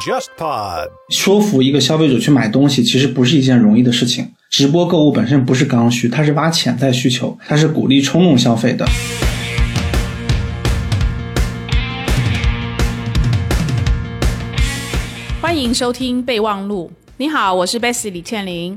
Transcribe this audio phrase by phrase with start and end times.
[0.00, 4.28] JustPod 说服一个消费者去买东西，其实不是一件容易的事情。
[4.50, 8.84] 直播购物本身不是刚需，它是挖潜在需求，它是鼓励冲动消费的。
[15.40, 16.90] 欢迎收听备忘录。
[17.16, 18.76] 你好，我是 Bessy 李倩玲。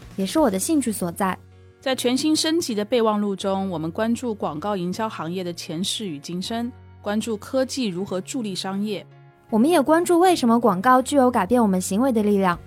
[0.15, 1.37] 也是我的兴趣所在。
[1.79, 9.05] 在全新升级的备忘录中，我们关注广告营销行业的前世与今生，关注科技如何助力商业。
[9.49, 12.57] 我们也关注为什么广告具有改变我们行为的力量，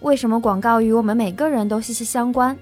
[0.00, 2.56] 为什么广告与我们每个人都息息相关。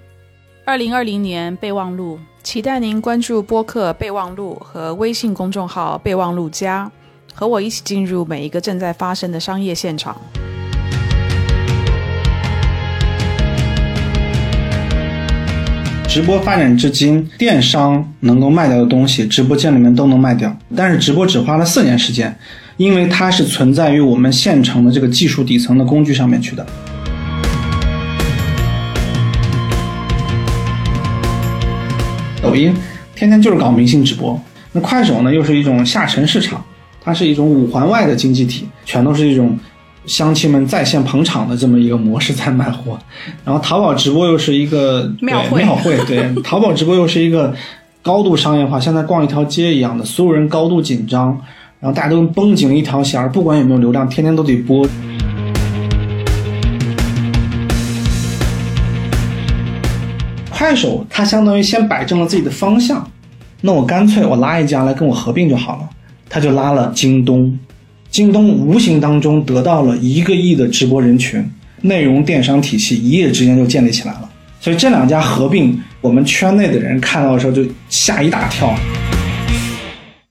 [0.65, 6.91] 二零二零年备忘录，期待您关注播客备忘录和微信公众号备忘录加，
[7.33, 10.21] 和我一起进入每一个正在发生的商业现场。
[16.17, 20.57] 直播发展至今，电商能够卖掉的东西，直播间里面都能卖掉。
[20.75, 22.35] 但是直播只花了四年时间，
[22.79, 26.67] 因为它是存在于我们现成的这个技术底层的工具上面去的。
[32.41, 32.75] 抖音
[33.15, 34.41] 天天就是搞明星直播，
[34.73, 36.65] 那快手呢又是一种下沉市场，
[36.99, 39.59] 它是一种五环外的经济体，全都是一种
[40.07, 42.99] 乡亲们在线捧场的这么一个模式在卖货。
[43.45, 47.55] 然后淘宝直播又是一个庙会对庙会，对， 淘宝直播又是一个
[48.03, 51.39] 高度商业化，像在逛一条街一样的，所有人高度紧张，
[51.81, 54.87] 然后大家都绷紧了一条弦儿，不管有没有流量，天天都得播。
[60.49, 63.07] 快手它相当于先摆正了自己的方向，
[63.61, 65.89] 那我干脆我拉一家来跟我合并就好了，
[66.29, 67.59] 他就拉了京东，
[68.11, 71.45] 京东无形当中得到了一个亿的直播人群，
[71.83, 74.29] 内容电商体系一夜之间就建立起来了。
[74.61, 78.75] 所以这两家合并，我们圈内的人看到的时候就吓一大跳。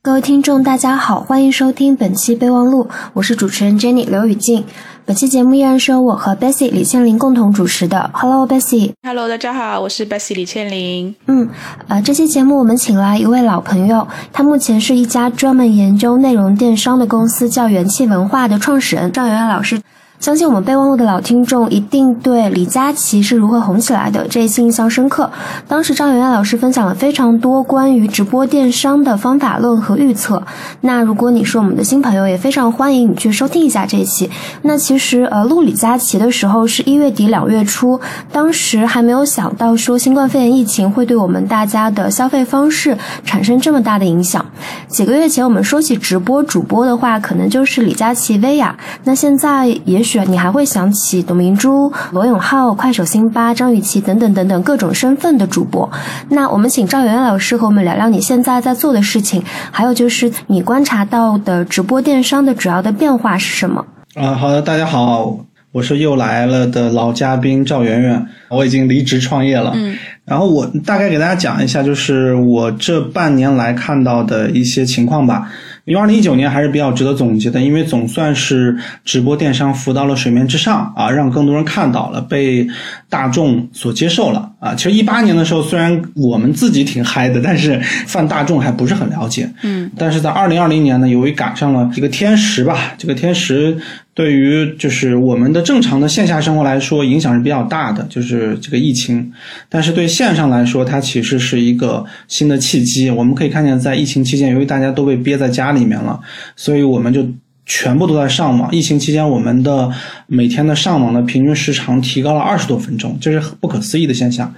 [0.02, 4.64] 各位听众，大家好，欢迎收听本期备忘录，我是主持人 Jenny 刘雨静。
[5.08, 8.10] 本期节目依然是由我和 Bessy 李倩玲共同主持的。
[8.12, 11.14] Hello Bessy，Hello，大家好，我是 Bessy 李倩玲。
[11.28, 11.48] 嗯，
[11.88, 19.80] 呃，这期节目我们请来一位老朋友，他目前是一家专门研究内容电商的公司，叫元气文化的创始人赵媛媛老师。
[20.20, 25.30] 相信我们备忘录的老听众一定对李佳琦是如何红起来的这一期印象深刻。
[25.68, 30.42] 当时张媛媛老师分享了非常多关于直播电商的方法论和预测。
[30.82, 34.30] 那如果你是我们的新朋友，也非常欢迎你去收听一下这一期。
[34.64, 38.00] 那其实呃，录李佳琦的时候是一月底两月初，
[38.32, 44.44] 当时还没有想到说新冠肺炎疫情会对我们大家的消费方式产生这么大的影响。
[44.88, 48.76] 几个月前我们说起直播主播的话，可能就是李佳琦、薇娅。
[49.04, 55.90] 那现在也许你还会想起董明珠、罗永浩、快手辛巴、张雨绮等等等等各种身份的主播。
[56.30, 63.86] 那我们请赵媛媛老师和我们聊聊你现在在做的事情，还有就是你观察到的直播电商的主要的变化是什么？
[64.14, 65.40] 啊，好的，大家好，
[65.72, 69.74] 我是又来了的老嘉宾赵媛媛，我已经离职创业了。
[69.76, 75.52] 嗯，然后我大概给大家讲一下，就是我这半年来看到的一些情况吧。
[75.86, 82.68] 因为二零一九年还是比较值得总结的，因为总算是直播电商浮到了水面之上啊，让更多人看到了，被
[83.08, 84.74] 大众所接受了啊。
[84.74, 89.48] 其实一八年的时候，虽然我们自己挺嗨的，但是泛大众还不是很了解。
[89.62, 93.78] 嗯，但是在二零二零年呢，由于赶上了一个天时吧，这个天时
[94.16, 99.30] 对于就是我们的正常的线下生活来说，影响是比较大的，就是这个疫情。
[99.68, 103.12] 但是对线上来说，它其实是一个新的契机。
[103.12, 106.18] 我们可以看见，在疫情期间，由于大家都被憋在家里面了，
[106.56, 107.28] 所以我们就
[107.66, 108.74] 全部都在上网。
[108.74, 109.92] 疫情期间，我们的
[110.28, 114.54] 每天的上网的平均时长提高了二十多分钟，这是不可思议的现象。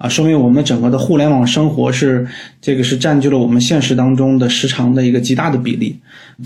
[0.00, 2.26] 啊，说明我们整个的互联网生活是
[2.58, 5.94] 这个是占据了我们现实当中的时长的一个极大的比例。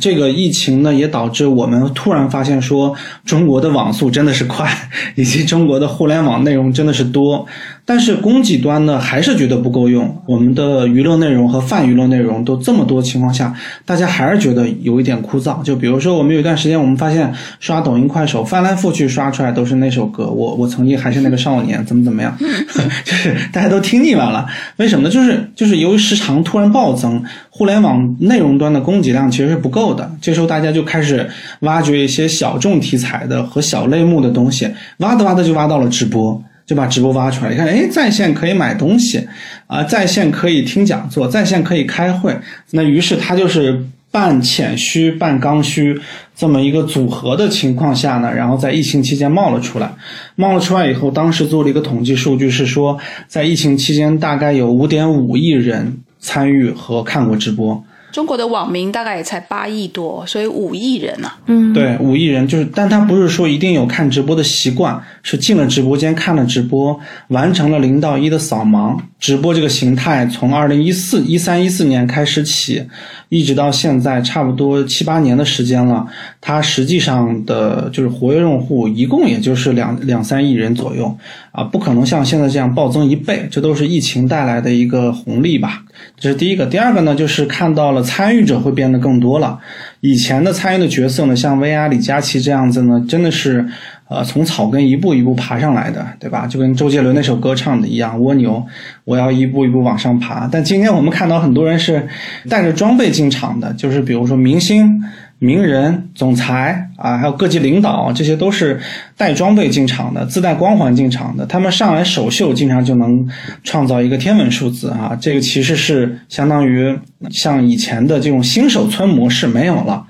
[0.00, 2.92] 这个疫情呢，也导致我们突然发现说，
[3.24, 4.68] 中国的网速真的是快，
[5.14, 7.46] 以及中国的互联网内容真的是多。
[7.86, 10.22] 但是供给端呢，还是觉得不够用。
[10.26, 13.54] 我们的娱乐内容和泛娱乐内容都这么多情况下，
[13.84, 15.62] 大家还是觉得有一点枯燥。
[15.62, 20.26] 就比如说，我们有一段时间，我们发现刷抖音、快手，翻来覆去刷出来都是那首歌。
[20.28, 22.34] 我我曾经还是那个少年，怎么怎么样，
[23.04, 24.46] 就是大家都听腻完了。
[24.76, 25.10] 为什么呢？
[25.10, 30.10] 就是就是由于时长突然暴增，互联网内容端的供给量其实是不够的。
[30.22, 31.28] 这时候大家就开始
[31.60, 36.42] 挖掘一些小众题材的和小类目的东西，挖着挖着就挖到了直播。
[36.66, 39.26] 就把直播挖出来，你看，哎，在线可以买东西，
[39.66, 42.36] 啊，在线可以听讲座，在线可以开会，
[42.70, 46.00] 那于是他就是半浅虚半刚需
[46.34, 49.92] 这么一个组合的情况下呢，然后在疫情期间冒了出来，
[50.36, 57.84] 冒了出来以后，当时做了一个统计数据是说，在疫情期间大概有五点五亿人参与和看过直播。
[58.12, 61.32] 中国的网民大概也才八亿多，所以五亿人呢。
[61.46, 66.96] 嗯，对，五亿人就是，但他不是说一定有看直播的习惯，是进了直播间看了直播，
[67.28, 68.96] 完成了零到一的扫盲。
[69.18, 72.86] 直播这个形态从二零一四一三一四年开始起。
[73.30, 76.06] 一直到现在，差不多七八年的时间了。
[76.40, 81.16] 它实际上的就是活跃用户，一共也就是两两三亿人左右
[81.50, 83.48] 啊，不可能像现在这样暴增一倍。
[83.50, 85.82] 这都是疫情带来的一个红利吧。
[86.16, 86.66] 这是第一个。
[86.66, 89.58] 第二个呢，就是看到了参与者会变得更多了。
[90.00, 93.66] 以前的参与的角色呢，像薇娅、李佳琦这样子呢，真的是。
[94.08, 96.46] 呃，从草根一步一步爬上来的，对吧？
[96.46, 98.64] 就跟周杰伦那首歌唱的一样，蜗牛，
[99.04, 100.46] 我要一步一步往上爬。
[100.50, 102.06] 但今天我们看到很多人是
[102.48, 105.02] 带着装备进场的，就是比如说明星、
[105.38, 108.78] 名人、总裁啊，还有各级领导，这些都是
[109.16, 111.46] 带装备进场的，自带光环进场的。
[111.46, 113.26] 他们上来首秀，经常就能
[113.62, 115.16] 创造一个天文数字啊！
[115.18, 116.94] 这个其实是相当于
[117.30, 120.04] 像以前的这种新手村模式没有了。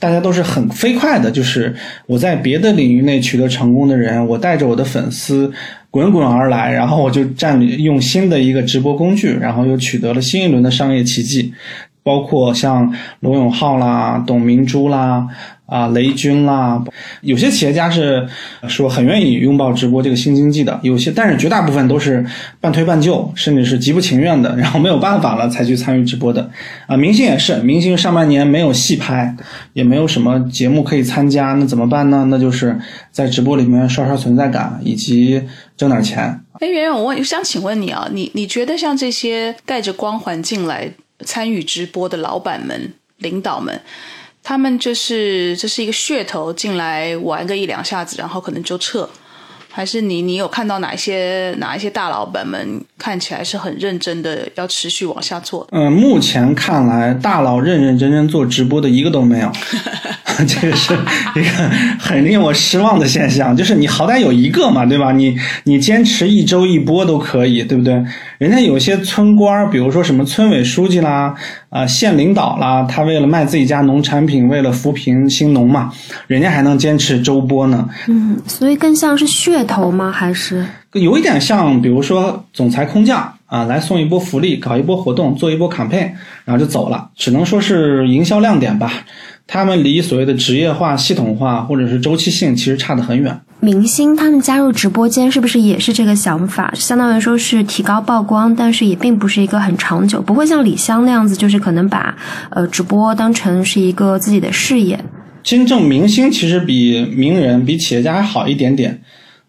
[0.00, 1.72] 大家都是很飞快的，就是
[2.06, 5.52] 我在别的领域内取得成功的人，我带着我的粉丝
[5.90, 11.52] 滚滚而来，然后我就占用新的一个直播工具，然后又取得了新一轮的商业奇迹，
[12.02, 15.28] 包括像罗永浩啦、董明珠啦。
[15.70, 16.82] 啊，雷军啦，
[17.20, 18.28] 有些企业家是
[18.66, 22.26] 说很愿意拥抱直播这个新经济的，有些，但是绝大部分都是
[22.60, 26.50] 半推半就，甚至是极不情愿的，然后没有办法了才去参与直播的。
[26.88, 29.32] 啊，明星也是，明星上半年没有戏拍，
[29.72, 32.26] 也没有什么节目可以参加，那怎么办呢？
[32.28, 32.76] 那就是
[33.12, 35.40] 在直播里面刷刷存在感，以及
[35.76, 36.40] 挣点钱。
[36.54, 40.90] 哎，圆圆，我问，想请问你啊，你你觉得像这些带着光环进来
[41.24, 43.80] 参与直播的老板们、领导们？
[44.42, 49.08] 他们就是这是一个噱头，进来玩个一两下子，然后可能就撤。
[49.72, 55.64] 还是你你有看到哪一些哪一些大老板们看起来是很认真的，要持续往下做？
[55.70, 59.52] 嗯，目前看来，大佬认认真真做直播的一个都没有，
[60.46, 60.94] 这个是
[61.34, 63.56] 一个很令我失望的现象。
[63.56, 65.12] 就是你好歹有一个嘛，对吧？
[65.12, 68.02] 你你坚持一周一播都可以，对不对？
[68.38, 71.34] 人家有些村官，比如说什么村委书记啦，
[71.68, 75.92] 啊，县领导啦，他为了卖自己家农产品，为了扶贫兴农嘛，
[76.26, 77.88] 人家还能坚持周播呢。
[78.08, 80.10] 嗯，所以更像是噱头吗？
[80.10, 86.12] 还是有一点像，比如说总裁空降啊，来送一波福利，搞一波活动，做一波 campaign，
[86.44, 88.92] 然后就走了，只能说是营销亮点吧。
[89.48, 93.40] 他们离所谓的职业化、系统化或者是周期性，其实差得很远。
[93.58, 96.72] 明星他们加入直播间，是不是也是这个想法？
[96.76, 102.16] 相当于说是提高曝光，但是也并不是一个很长久，不会像李湘那样子，就是可能把
[102.50, 104.98] 呃直播当成是一个自己的事业。
[105.42, 109.02] 真正明星其实比名人、比企业家还好一点点。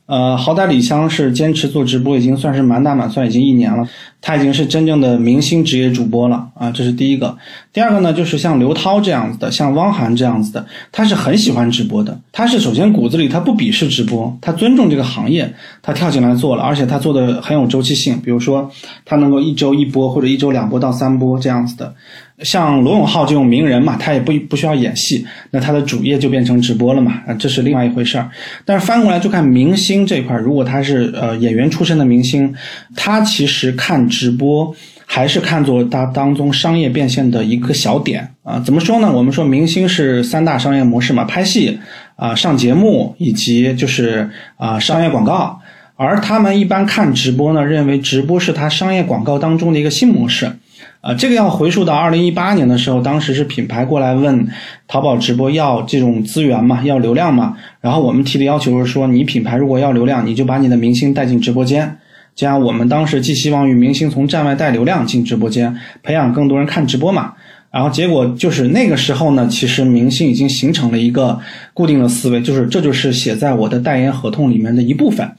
[0.06, 3.88] 呃，好歹李湘是坚持做直播，已经算是满打满算已经一年了。
[4.24, 7.36] 他已经是真正的明星职业主播了啊，这是第一个。
[7.74, 12.20] 第二个呢，就是像刘涛这样子的，像汪涵这样子的，他是很喜欢直播的。
[12.32, 18.20] 他是首先骨子里他不鄙视直播，他尊重这个行业，他跳进来做了，而且他做的很有周期性。
[18.22, 18.70] 比如说，
[19.06, 21.96] 他能够一周一播或者一周两播到三播这样子的。
[22.44, 28.30] 像罗永浩这种名人嘛，他也不不需要演戏，那他的主业就变成直播了嘛，啊，这是另外一回事儿。
[28.66, 32.54] 但是翻过来就看明星这块，如果他是呃演员出身的明星，
[32.96, 38.60] 他其实看直播还是看作他当中商业变现的一个小点啊。
[38.60, 39.12] 怎么说呢？
[39.12, 41.80] 我们说明星是三大商业模式嘛，拍戏
[42.16, 45.60] 啊、上节目以及就是啊商业广告，
[45.96, 50.52] 而他们一般看直播呢，认为直播是他商业广告当中的一个新模式。
[51.02, 54.48] 啊，这个要回溯到二零一八年的时候，当时是品牌过来问
[54.88, 57.58] 淘宝直播要这种资源嘛，要流量嘛。
[57.82, 61.98] 然后我们提的要求是说，你品牌如果要流量，你就把你的明星带进直播间。
[62.36, 67.34] 这样我们当时寄希望于明星从站外带流量进直播间，培养更多人看直播嘛。
[67.72, 71.40] 然后结果就是那个时候呢，其实明星已经形成了一个
[71.74, 75.32] 固定的思维，就是这就是写在我的代言合同里面的一部分。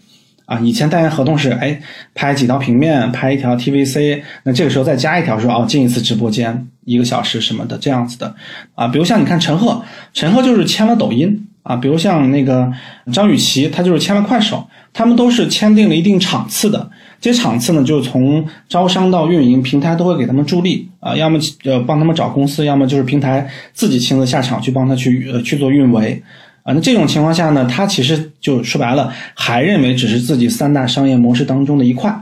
[0.53, 1.81] 啊，以前代言合同是，哎，
[2.15, 8.35] 拍几条平面，拍一条 TVC，那这个时候再加一条说，哦，进一次直播间一个小时什么的，这样子的，
[8.75, 9.83] 啊，比如像你看陈赫，
[10.13, 12.71] 陈赫就是签了抖音，啊，比如像那个
[13.15, 26.23] 张雨绮，他就是签了快手，他们都是签订了一定场次的，这些场次呢，就是从招商到运营，平台都会给他们助力，啊，要么呃帮他们找公司，要么就是平台自己亲自下场去帮他去呃去做运维。
[26.63, 32.15] 啊，那这种情况下呢，他其实就说白了，还认为只是自己三大商业模式当中的一块，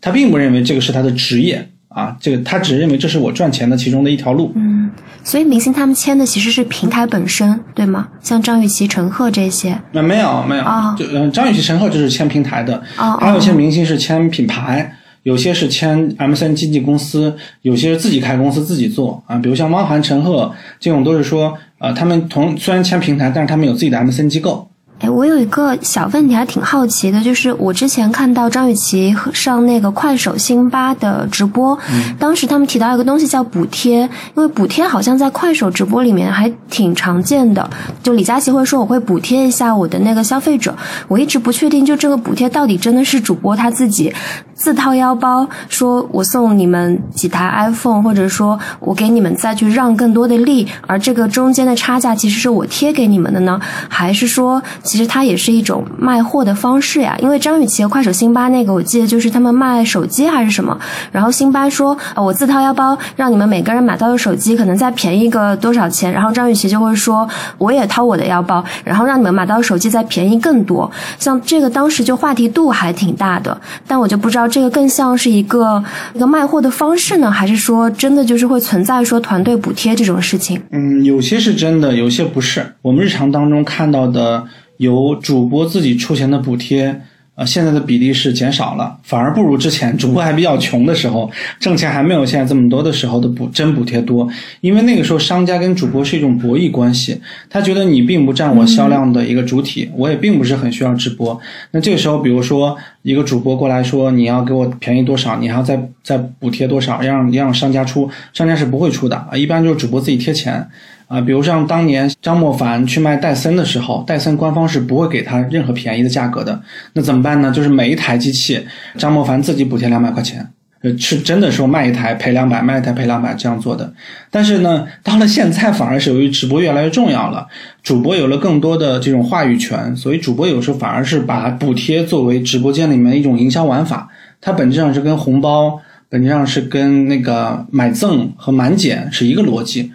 [0.00, 4.52] 他并不认为这个是他的职业啊，这个他只认为这是我赚钱的其中的一条路。
[4.54, 4.90] 嗯，
[5.24, 8.08] 所以明星他们签的其实是平台本身，对吗？
[8.20, 9.76] 像张雨绮、陈赫这些？
[9.92, 14.94] 那没有没有啊，就嗯，张雨绮、陈赫就是签平台的，哦还有一些明星是签品牌。
[15.22, 24.67] 有些是签 MCN 经纪公司，有些是自己开公司自己做啊，比如像汪涵、陈赫这种，都是说，呃，他们同虽然签平台，但是他们有自己的 MCN 机构。
[25.00, 31.78] 哎，我有一个小问题，还挺好奇的，就是我之前看到张雨绮上那个快手辛巴的直播，
[32.18, 37.70] 当时他们提到一个东西叫补贴，因为补贴好像在快手直播里面还挺常见的。
[38.02, 40.76] 就李佳琦会说我会补贴一下我的那个消费者，
[41.06, 44.12] 我一直不确定，就这个补贴到底真的是主播他自己
[44.54, 54.60] 自掏腰包，说我送你们几台 iPhone，或者说我给你们再去让更多的利，而这个中间的差价其实是我贴给你们的呢，还是说？
[54.88, 60.74] 其实它也是一种卖货的方式呀，因为张雨绮和快手辛巴那个，我记得就是他们卖手机还是什么，
[61.12, 67.28] 然后辛巴说，呃，我自掏腰包让你们每个人买到的手机可能再便宜个多少钱，然后张雨绮就会说，
[67.58, 80.58] 我也掏我的腰包，然后让你们买到手机再便宜更多，像这个当时就话题度还挺大的，但我就不知道这个更像是一个一个卖货的方式呢，还是说真的就是会存在说团队补贴这种事情？
[80.70, 82.74] 嗯，有些是真的，有些不是。
[82.80, 84.44] 我们日常当中看到的。
[84.78, 87.02] 由主播自己出钱的补贴，
[87.34, 91.30] 呃，现在的比例是减少了，反而不如之前主播还比较穷的时候，
[91.60, 94.28] 挣钱还没有现在这么多的时候的补真补贴多。
[94.60, 101.40] 因为那个时候商家跟主播是一种博弈关系，他觉得你并不占我销量的一个主体，我也并不是很需要直播。
[101.70, 110.68] 那这个时候，比如说一个主播过来说你要给我便宜多少，你还要再再补贴多少，让让商家出，商家是不会出的啊，一般就是主播自己贴钱。
[111.08, 116.60] 啊，比如像当年张莫凡去卖戴森的时候，戴森官方是不会给他任何便宜的价格的。
[116.92, 117.50] 那怎么办呢？
[117.50, 118.62] 就是每一台机器，
[118.98, 120.46] 张莫凡自己补贴两百块钱，
[120.82, 123.90] 呃，是真的说卖一台赔两百，卖一台赔两百这样做的。
[124.30, 127.46] 但是呢，到了现在，反而是由于直播越来越重要了，
[127.82, 134.06] 主播有了更多的这种话语权，所以主播有时候反而是把补贴作为直播间里面一种营销玩法，
[134.42, 139.90] 它本质上是跟红包，本质上是跟那个买赠和满减是一个逻辑。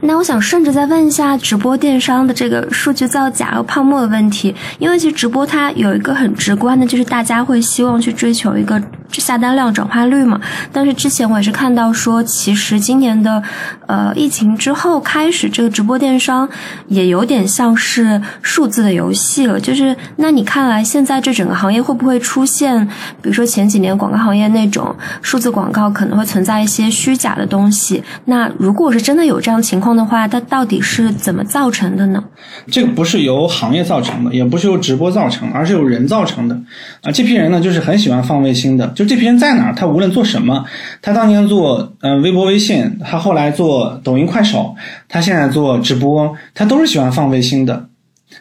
[0.00, 8.80] 那我想顺着再问一下直播电商的这个数据造假和泡沫的问题，因为其实直播它有一个很直观的，就是大家会希望去追求一个
[9.10, 10.40] 这下单量、转化率嘛。
[10.72, 13.42] 但是之前我也是看到说，其实今年的
[13.86, 16.48] 呃疫情之后开始，这个直播电商
[16.88, 19.60] 也有点像是数字的游戏了。
[19.60, 22.86] 就是那你看来现在这整个行业会不会出现，
[23.22, 28.02] 比如说前几年广告行业那种数字广告可能会存在一些虚假的东西？
[28.24, 32.22] 那如果是真的有这样情况的话，它到底是怎么造成的呢？
[32.70, 36.54] 这个不是由行业造成的，也不是由直播造成，而是由人造成的。
[37.02, 38.86] 啊，这批人呢，就是很喜欢放卫星的。
[38.88, 40.64] 就这批人在哪儿，他无论做什么，
[41.02, 44.74] 他当年做嗯微博、微信，他后来做抖音、快手，
[45.08, 47.86] 他现在做直播，他都是喜欢放卫星的。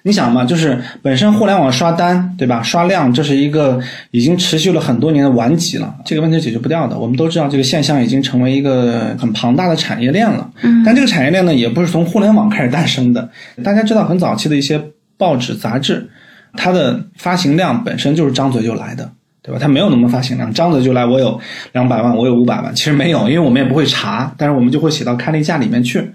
[0.02, 2.64] 你想嘛，就是本身互联网刷单，对吧？
[2.64, 3.80] 刷量，这是一个
[4.10, 6.98] 已经持续了很多年的顽疾了，这个问题解决不掉的。
[6.98, 10.50] 我们都知道，这个现象已经成为一个很庞大的产业链了。
[10.64, 13.30] 嗯，但这个产业链呢，也不是从互联网开始诞生的。
[13.64, 14.82] 大家知道，很早期的一些
[15.16, 16.10] 报纸、杂志，
[16.58, 19.12] 它的发行量本身就是张嘴就来的，
[19.44, 19.60] 对吧？
[19.62, 21.40] 他没有那么发行量，张嘴就来，我有
[21.74, 26.12] 两百万，我有五百万，其实没有，因为我们也不会查，但是我们就会写到开立价里面去，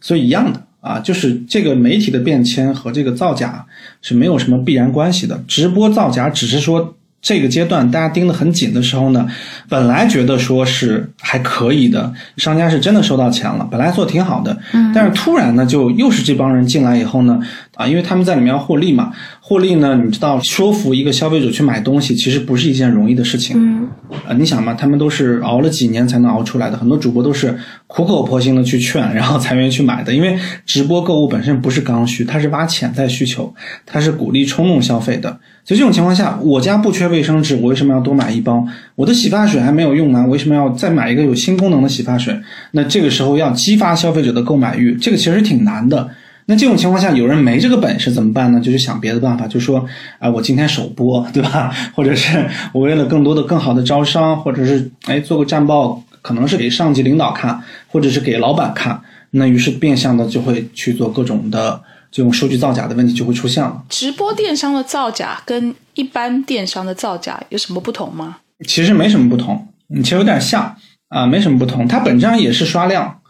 [0.00, 0.60] 所以一样的。
[0.82, 3.64] 啊，就是这个媒体的变迁和这个造假
[4.00, 5.40] 是没有什么必然关系的。
[5.46, 9.28] 直播造假只是说这个阶段大家盯得很紧的时候呢，
[9.68, 17.38] 本来觉得说是还可以的，商家是真的收到钱了，本来做挺好的，嗯，但是突然呢，就又是这帮人进来以后呢，
[17.76, 19.12] 啊，因为他们在里面要获利嘛，
[19.52, 23.86] 获利呢，你知道说服一个消费者去买东西，其实不是一件容易的事情，嗯，
[24.26, 27.54] 啊，你想嘛，他们都是熬了几年才能熬出来的，很多主播都是
[27.86, 30.10] 苦口婆心的去劝， 然后才愿意去买的。
[30.14, 33.52] 因为直播购物本身不是刚需，它是挖潜在需求，
[33.84, 35.28] 它是鼓励冲动消费的。
[35.66, 38.66] 所以这种情况下，我家不缺卫生纸，我为什么要多买一包？
[38.96, 42.34] 我的洗发水还没有用完，为什么要再买一个有新功能的洗发水？
[42.70, 46.08] 那这个时候要激发消费者的购买欲，这个其实挺难的。
[46.46, 48.60] 那这种情况下，有人没这个本事怎么办呢？
[48.60, 49.86] 就去想别的办法，就说
[50.18, 51.72] 啊，我今天首播，对吧？
[51.94, 59.00] 或者是我为了更多的、更好的招商，或者是哎做个战报，可能是给上级领导看，或者是给老板看。
[59.30, 61.80] 那于是变相的就会去做各种的
[62.10, 63.82] 这种数据造假的问题就会出现了。
[63.88, 68.38] 直播电商的造假跟一般电商的造假有什么不同吗？
[68.66, 69.68] 其实没什么不同，
[70.02, 70.76] 其实有点像
[71.08, 71.88] 啊，没什么不同。
[71.88, 73.20] 它本质上也是刷量。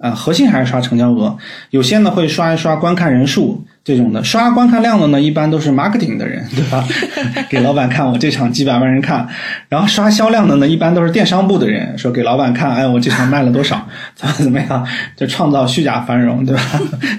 [0.00, 1.36] 啊，核心还是刷成交额，
[1.70, 6.82] 有些呢会刷一刷观看人数这种的，刷观看量的呢一般都是 marketing 的人，对吧？
[7.50, 9.28] 给老板看我这场几百万人看，
[9.68, 16.62] 然后刷销量的呢一般都是电商部的人，说给老板看，哎，我这场卖了多少， 怎么怎么样，就创造虚假繁荣，对吧？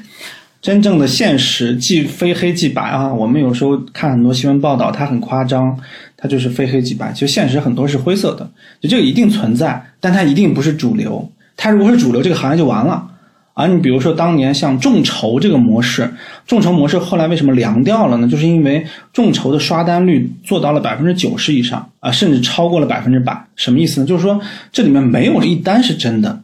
[0.60, 5.76] 真正的现实既非黑即白啊，我们有时候看很多新闻报道，它很夸张，
[6.18, 11.32] 它就是非黑即白，其实现实很多是灰色的，就这个一定存在，但它一定不是主流。
[11.64, 13.08] 它如果是主流，这个行业就完了
[13.54, 13.68] 啊！
[13.68, 16.12] 你比如说当年像众筹这个模式，
[16.48, 18.28] 众筹模式后来为什么凉掉了呢？
[18.28, 23.46] 就是因为众筹的刷单率做到了百分之九十以上啊，甚至超过了百分之百。
[23.56, 24.08] 什么意思呢？
[24.08, 24.42] 就是说
[24.72, 26.42] 这里面没有一单是真的。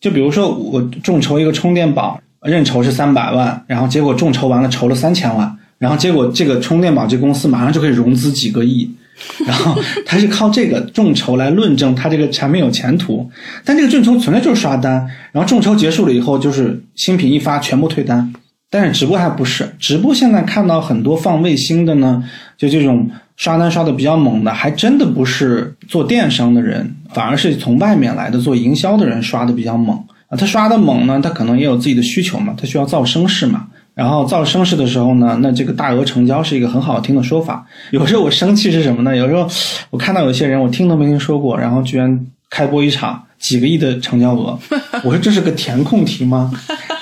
[0.00, 8.90] 就比如说我众筹一个充电宝，认筹是三百万，然后结果众筹完了筹了三千万，然后结果这个充电宝这公司马上就可以融资几个亿。
[9.46, 13.30] 然后他是靠这个众筹来论证他这个产品有前途，
[13.64, 18.32] 但这个众筹存在就是刷单，然后众筹结束了以后就是新品一发全部退单，
[18.68, 22.24] 但是直播还不是，直播现在看到很多放卫星的呢，
[22.58, 29.96] 就这种刷单刷的比较猛的，还真的不是做电商的人，反而是从外面来的做营销的人刷的比较猛
[30.28, 33.68] 啊，他刷的猛呢，他可能也有自己的需求嘛，他需要造声势嘛。
[33.94, 37.64] 然后造声势的时候呢，那这个大额成交是一个很好听的说法。
[37.92, 39.16] 有时候我生气是什么呢？
[39.16, 39.48] 有时候
[39.90, 44.58] 我看到有些人我听都没听说过，然后居然开播一场几个亿的成交额，
[45.04, 46.50] 我说这是个填空题吗？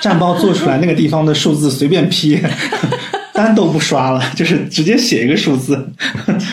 [0.01, 2.39] 战报做出来那个地方的数字随便批，
[3.33, 5.91] 单都不刷了，就是直接写一个数字。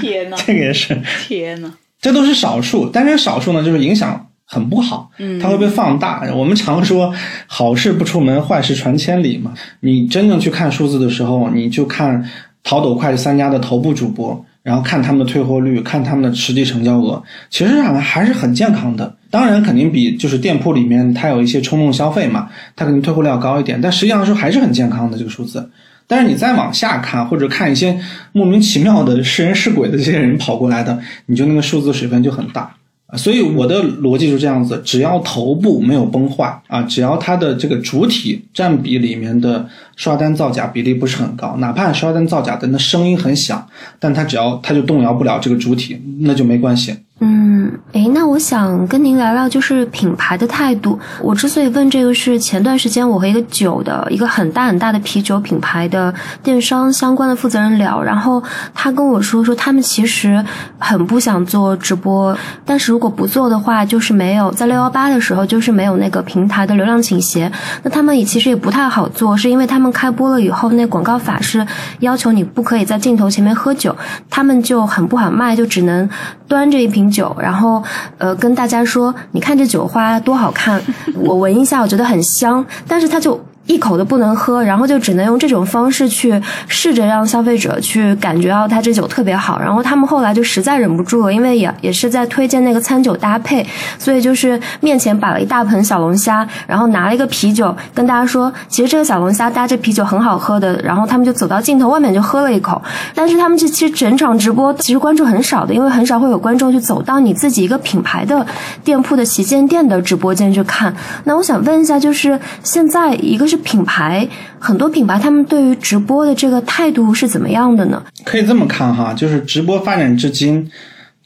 [0.00, 4.26] 天呐， 这个也是天呐，这都是少数，但是少数呢，就是影响。
[4.52, 6.24] 很不好，嗯，它会被放大。
[6.34, 7.14] 我们常说
[7.46, 9.54] 好事不出门，坏事传千里嘛。
[9.78, 12.28] 你真正去看数字的时候，你就看
[12.64, 19.14] 淘抖快三家的头部主播，然后看他们的退货率，看他们的实际成交额，其实上还是很健康的。
[19.30, 25.70] 当然，肯定比就是店铺里面它有一些冲动消费嘛，它肯定退货率要高一点，但实际上说还是很健康的这个数字。
[26.08, 27.96] 但是你再往下看，或者看一些
[28.32, 32.74] 莫名其妙的是人是鬼的这些人跑过来的，你就那个数字水分就很大。
[33.16, 43.66] 所以我的逻辑是这样子：只要头部没有崩坏啊，只要它的这个主体占比里面的刷单造假比例不是很高，哪怕刷单造假的那声音很响，
[43.98, 46.94] 但它只要它就动摇不了这个主体，那就没关系。
[47.22, 50.98] 嗯，诶，那我想跟您聊聊，就是品牌的态度。
[51.20, 60.42] 我之所以问这个，是前段时间我和一个酒的一个很大很大的啤酒品牌的电商相关的负责人聊，然后他跟我说，说他们其实
[60.78, 67.52] 很不想做直播，但是如果不做的话，就是没有在六幺八的时候，就是没有那个平台的流量倾斜。
[67.82, 71.66] 那他们也其实也不太好做，是因为他们开播了以后，那广告法是
[71.98, 73.94] 要求你不可以在镜头前面喝酒，
[74.30, 76.08] 他们就很不好卖，就只能
[76.48, 77.09] 端着一瓶。
[77.10, 77.82] 酒，然后
[78.18, 80.80] 呃，跟大家说，你看这酒花多好看，
[81.14, 83.38] 我闻一下，我觉得很香，但是它就。
[83.70, 89.60] 一口都不能喝，然后就只能用这种方式去试着让消费者去感觉到他这酒特别好。
[89.60, 93.64] 然后他们后来就实在忍不住了，因为也也是在推荐那个餐酒搭配，
[93.96, 100.76] 所以就是面前摆了一大盆小龙虾，然后拿了一个啤酒跟大家说，其实这个小龙虾搭这啤酒很好喝的。
[100.82, 102.82] 然后他们就走到镜头外面就喝了一口。
[103.14, 108.44] 但是他们这其实整场直播其实关注很少的，因为很少会有观众去走到你自己一个品牌的
[108.82, 110.92] 店铺的旗舰店的直播间去看。
[111.22, 113.59] 那我想问一下，就是现在一个是。
[113.60, 114.26] 品牌
[114.58, 118.02] 很多品牌，他们对于直播的这个态度是怎么样的呢？
[118.24, 120.70] 可以这么看哈，就是直播发展至今，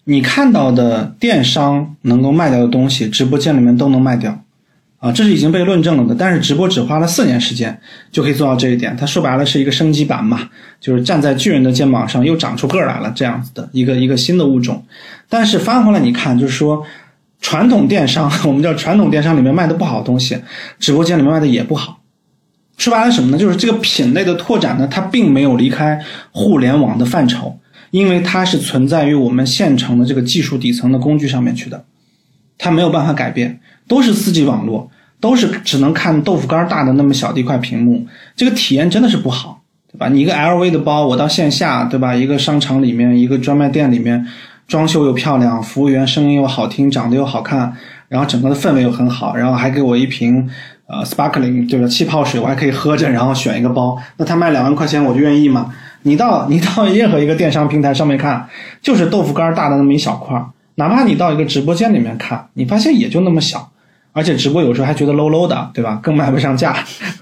[0.05, 4.39] 你看到的电商能够卖掉的东西，直播间里面都能卖掉，
[4.99, 6.15] 啊，这是已经被论证了的。
[6.15, 7.81] 但是直播只花了四年时间
[8.13, 10.49] 就可以做到这一点，它说白了是一个升级版嘛，
[10.81, 14.85] 就是站在巨人的肩膀上又长出个儿来了这样子的一个一个新的物种。
[15.29, 16.85] 但是翻回来你看，就是说
[17.41, 20.39] 传统电商， 我们叫传统电商里面卖的不好的东西，
[20.79, 21.99] 直播间里面卖的也不好。
[22.77, 23.39] 说白了什么呢？
[23.39, 25.99] 就是这个品类的拓展呢，它并没有离开
[26.33, 27.59] 互联网的范畴，
[27.91, 31.85] 因为它是存在于我们现成的这个技术底层的工具上面去的，
[32.59, 40.09] 它没有办法改变，都是四 G 网络，都是只能看豆腐干大的那么小的一块屏幕，这个体验真的是不好，对吧？
[40.09, 42.13] 你一个 LV 的包，我到线下，对吧？
[42.15, 44.27] 一个商场里面，一个专卖店里面，
[44.67, 47.73] 装修又漂亮，服务员声音又好听，长得又好看，
[48.09, 50.51] 然后整个的氛围又很好，然后还给我一瓶。
[50.87, 51.87] 呃 sparkling 对吧？
[51.87, 55.73] 气泡水我还可以喝着，然后选一个包，那他卖两万块钱我就愿意嘛？
[56.03, 58.49] 你到你到 任何一个电商平台上面看，
[58.83, 63.71] 就是豆腐干大的那么一小块儿，哪怕你到一个直播间里面看，你发现也就那么小，
[64.13, 65.99] 而且直播有时候还觉得 low low 的，对吧？
[66.03, 66.77] 更卖不上价。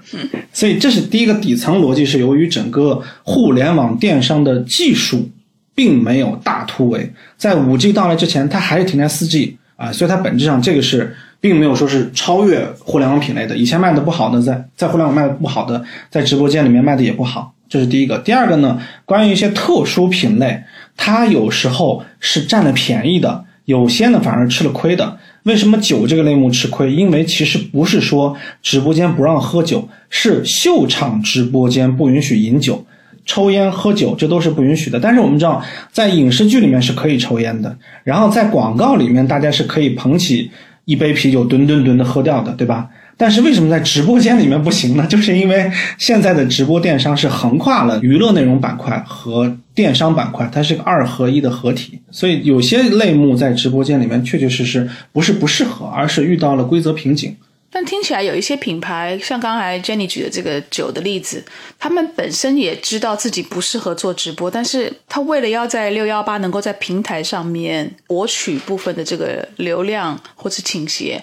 [0.51, 5.29] 所以这是第一个底层逻辑，是由于整个互联网电商的技术
[5.73, 13.57] 并没有大突围，在五 G 到来之前，它还是停在四 G 啊，所以它本质上这个是并没有说是超越互联网品类的。
[13.57, 17.53] 以前卖的不好的，在在互联网卖的不好的，在直播间里面卖的也不好。
[17.67, 18.79] 这是第一个，第二个呢？
[19.03, 20.63] 关于一些特殊品类，
[20.95, 25.17] 它有时候是占了便宜的，有些呢反而吃了亏的。
[25.43, 26.93] 为什么酒这个类目吃亏？
[26.93, 32.85] 因为其实不是说直播间不让喝酒，是秀场直播间不允许饮酒、
[33.25, 34.97] 抽烟、喝酒，这都是不允许的。
[34.97, 37.75] 但是我们知道，在影视剧里面是可以抽烟的，
[38.05, 40.49] 然后在广告里面，大家是可以捧起
[40.85, 42.89] 一杯啤酒，吨吨吨的喝掉的，对吧？
[43.15, 45.05] 但是为什么在直播间里面不行呢？
[45.09, 57.35] 就是因为现在的直播电商是横跨了娱乐内容板块和电商板块，它是个二合一的合体，所以有些类目在直播间里面确确实实不是不适合，而是遇到了规则瓶颈。
[57.73, 61.43] 但听起来有一些品牌，像刚才 Jenny 举的这个酒的例子，
[61.79, 71.19] 他们本身也知道自己不适合做直播，但是他为了要在六幺八能够在平台上面博取部分的这个流量或是倾斜，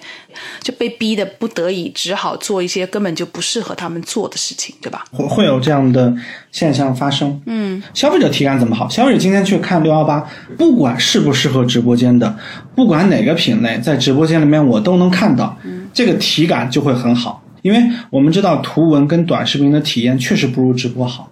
[0.61, 5.05] 就被逼的不得已只好做一些根本就不适合他们做的事情，对吧？
[5.13, 6.13] 会会有这样的
[6.51, 7.41] 现象发生。
[7.47, 8.89] 嗯，消费者体感怎么好？
[8.89, 12.37] 消费者今天去看六幺八，不管适不适合直播间的，
[12.75, 15.57] 不管哪个品类，在直播间里面我都能看到。
[15.93, 21.29] 这个体感就会很好，因为我们知道图文跟短视频的体验确实不如直播好。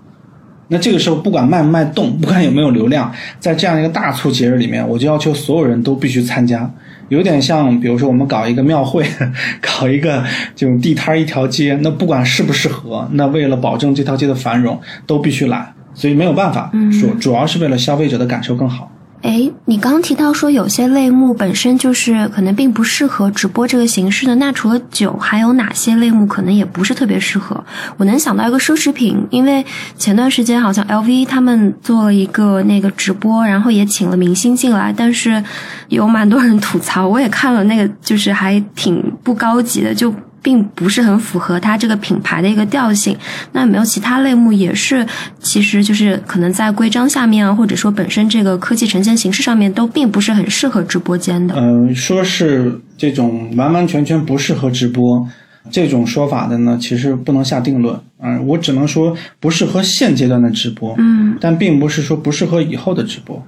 [0.71, 6.71] 那这个时候，不管卖不卖动，不管有没有流量，在这样一个大促节日里面，我就要求所有人都必须参加。
[7.09, 9.03] 有点像，比如说我们搞一个庙会，
[9.62, 10.23] 搞一个
[10.55, 15.73] 这种地摊一条街，那不管适不适合，那为了保证这条街的繁荣，都必须来。
[15.94, 18.92] 所以没有办法，主主要是为了消费者的感受更好。
[19.20, 27.62] 哎，你刚刚提到说有些类目本身就是可能并不适合直播这个形式的，那除了酒，还有哪些类目可能也不是特别适合？
[27.96, 29.64] 我能想到一个奢侈品，因为
[29.96, 35.42] 前段时间好像 LV 他们做了一个那个直播，然后也请了明星进来，但是
[35.88, 40.14] 有蛮多人吐槽，我也看了那个，就是还挺不高级的，就。
[40.42, 43.16] 并不是很符合它这个品牌的一个调性。
[43.53, 45.07] 那有没有其他类目也是，
[45.40, 51.55] 其实就是可能在规章下面啊，或者说本身这个科技呈现形式上面都并不是很适合直播间的。
[51.57, 55.27] 嗯，说是这种完完全全不适合直播
[55.70, 57.98] 这种说法的呢，其实不能下定论。
[58.20, 60.94] 嗯，我只能说不适合现阶段的直播。
[60.98, 63.42] 嗯，但并不是说不适合以后的直播。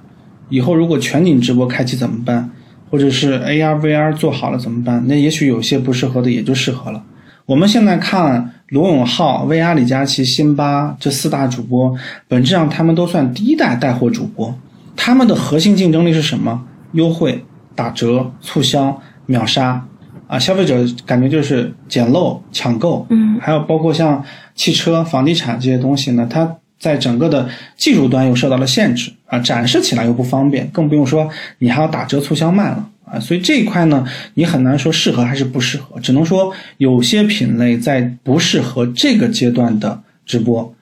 [0.49, 2.49] 以后如果全景直播开启怎么办？
[2.91, 5.01] 或者是 AR VR 做好了怎么办？
[5.07, 7.01] 那也许有些不适合的也就适合了。
[7.45, 11.95] 我们现在看罗永浩、薇娅、李佳琦、辛巴这四大主播，
[12.27, 14.53] 本质上他们都算第一代带货主播。
[14.97, 16.65] 他们的核心竞争力是什么？
[16.91, 19.87] 优惠、打折、促销、秒杀
[20.27, 20.37] 啊！
[20.37, 23.07] 消费者感觉就是捡漏、抢购。
[23.09, 24.21] 嗯，还有包括像
[24.53, 26.57] 汽车、房地产这些东西呢，它。
[26.81, 40.73] 在整个的技术端又受到了限制啊，展示起来又不方便，更不用说你还要打折促销卖了啊，所以这一块呢，你很难说适合还是不适合，只能说有些品类在不适合这个阶段的直播，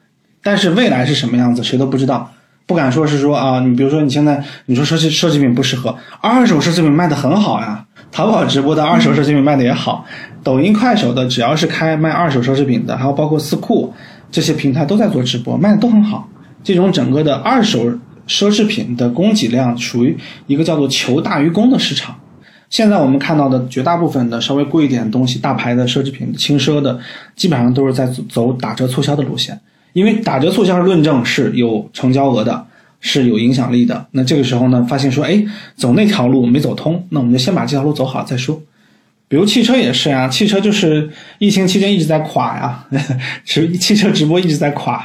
[0.42, 2.32] 但是未来是什么样子，谁都不知道，
[2.66, 10.04] 不敢说是说啊，你比如说你现在你说奢侈奢侈品不适合，二手奢侈品卖的很好呀，淘宝直播的二手奢侈品卖的也好，
[10.44, 13.94] 抖音、快手的只要是开卖二手奢侈品的，还有包括四库。
[14.32, 16.30] 这些平台都在做直播，卖的都很好。
[16.64, 17.92] 这种整个的二手
[18.30, 20.15] 奢侈品的供给量属于
[20.48, 22.15] 一个叫做求大于供的市场。
[22.70, 27.00] 现在我们看到的绝大部分的稍微贵一点东西、大牌的奢侈品、轻奢的，
[27.36, 29.60] 基本上都是在走打折促销的路线。
[29.94, 32.68] 因为打折促销论证是有成交额的，
[33.02, 34.06] 是有影响力的。
[34.12, 35.44] 那这个时候呢，发现说，哎，
[35.76, 38.62] 走那条路没走通，那我们就先把这条路走好再说。
[39.28, 42.86] 比如汽车也是呀，汽车就是疫情期间一直在垮呀，
[43.44, 45.04] 直 汽车直播一直在垮，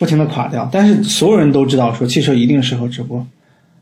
[0.00, 0.66] 不停的垮掉。
[0.72, 3.24] 但是所有人都知道说汽车一定适合直播，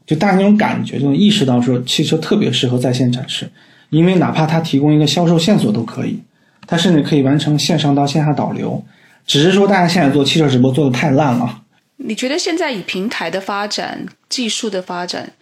[0.05, 3.49] 就大家那种感觉，就意识到说汽车特别适合在线展示，
[3.91, 6.21] 因为哪怕它提供一个销售线索都可以，
[6.67, 8.85] 它甚至可以完成线上到线下导流。
[9.25, 11.63] 只是说大家现在做汽车直播做的太烂了。
[11.99, 15.33] 你觉得现在以平台的发展、技术的发展，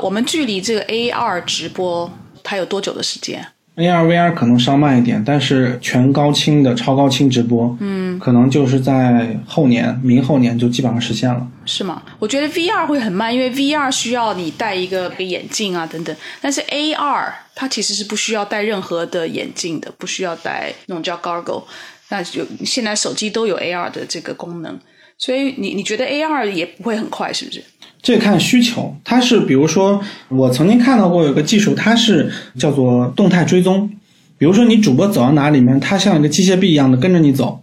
[0.00, 2.10] 我们距离这个 AR 直播
[2.44, 11.46] 还有多久的时间？AR VR 可能稍慢一点，但是全高清的超高清直播，嗯，嗯，可能就是在后年、明后年就基本上实现了。
[11.66, 12.02] 是吗？
[12.18, 21.64] 我觉得 VR 会很慢，因为 VR 需要你戴一个个眼镜啊等等，但是 AR 它其实是不需要戴任何的眼镜的，不需要戴那种叫 Gargle。
[22.08, 24.78] 那就现在手机都有 AR 的这个功能，
[25.18, 27.62] 所以你你觉得 AR 也不会很快，是不是？
[28.02, 33.90] 这看需求，它是比如说，我曾经看到过有个技术，它是叫做动态追踪。
[34.38, 37.62] 比如说你主播走到哪里面，它像一个机械臂一样的跟着你走，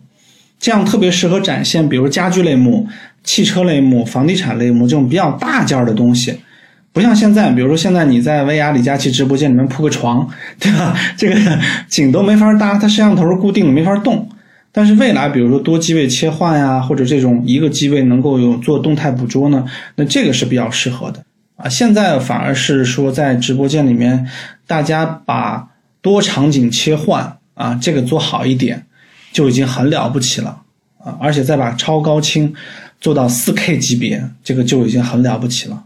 [0.59, 2.87] 这样特别适合展现，比如家居类目、
[3.23, 6.39] 汽车类目、房地产类目这种比较大件的东西。
[6.91, 10.27] 不像现在，比如说现在你在薇娅李佳琦直播间里面铺个床，
[10.59, 10.95] 对吧？
[11.15, 11.35] 这个
[11.87, 14.27] 景都没法搭，它摄像头是固定的，没法动。
[14.75, 19.63] 但是未来，比如说多机位切换呀，或者这种一个机位能够有做动态捕捉呢，
[19.97, 21.23] 那这个是比较适合的
[21.55, 21.69] 啊。
[21.69, 24.27] 现在反而是说在直播间里面，
[24.65, 25.69] 大家把
[26.01, 28.83] 多场景切换啊，这个做好一点，
[29.31, 30.63] 就已经很了不起了
[30.97, 31.15] 啊。
[31.19, 32.51] 而且再把超高清
[32.99, 35.83] 做到 4K 级别，这个就已经很了不起了。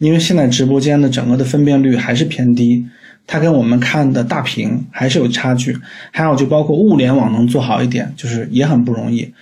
[0.00, 2.84] 因为现在直播间的整个的分辨率还是偏低。
[3.26, 5.76] 它跟我们看的大屏还是有差距，
[6.12, 9.32] 还有就包括物联网能做好一点，就是也很不容易。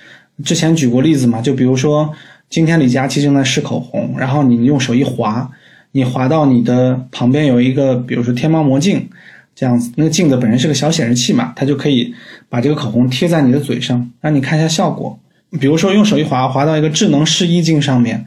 [0.43, 2.11] 之前举过例子嘛，就比如说
[2.49, 5.51] 今天李佳琦正在试口红，然后你用手一滑，
[5.93, 9.09] 你滑到你的旁边有一个，比如说天猫魔镜
[9.55, 12.15] 这样子，那个镜子本身是个小显示器嘛，它就可以
[12.49, 15.19] 把这个口红贴在你的嘴上，让你看一下效果。
[15.61, 18.25] 比如说用手一滑，滑到一个智能试衣镜上面，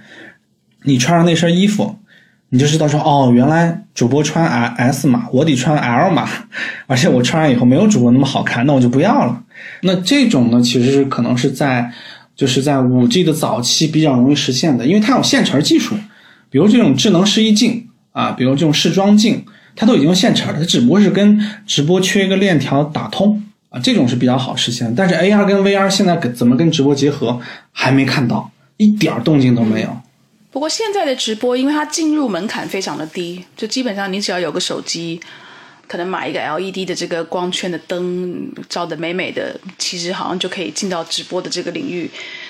[0.83, 1.95] 你穿上那身衣服。
[2.49, 6.29] 你就知道说哦，原来主播穿 S 码，我得穿 L 码，
[6.85, 9.43] 而且我穿上以后没有主播那么好看，那我就不要了。
[9.81, 11.91] 那这种呢，其实是可能是在
[12.35, 15.95] 就是在五 G 的早期比较容易实现的，因为它有现成技术，
[16.49, 19.43] 比如这种智能试衣镜啊，比如这种试妆镜，
[19.75, 24.93] 它都已经现成的，它只不过是跟直播缺一个链条打通啊，这种是比较好实现。
[24.95, 27.41] 但是 AR 跟 VR 现在跟怎么跟直播结合，
[27.73, 29.89] 还没看到一点动静都没有。
[30.57, 35.21] 不过现在的直播，因为它进入门槛非常的低，就基本上你只要有个手机，
[35.87, 42.09] 可能买一个 LED 的这个光圈的灯，照的美美的，其实好像就可以进到直播的这个领域。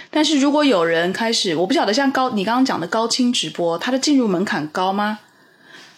[0.10, 5.20] 但是如果有人开始，我不晓得像高你刚刚讲的高清直播，它的进入门槛高吗？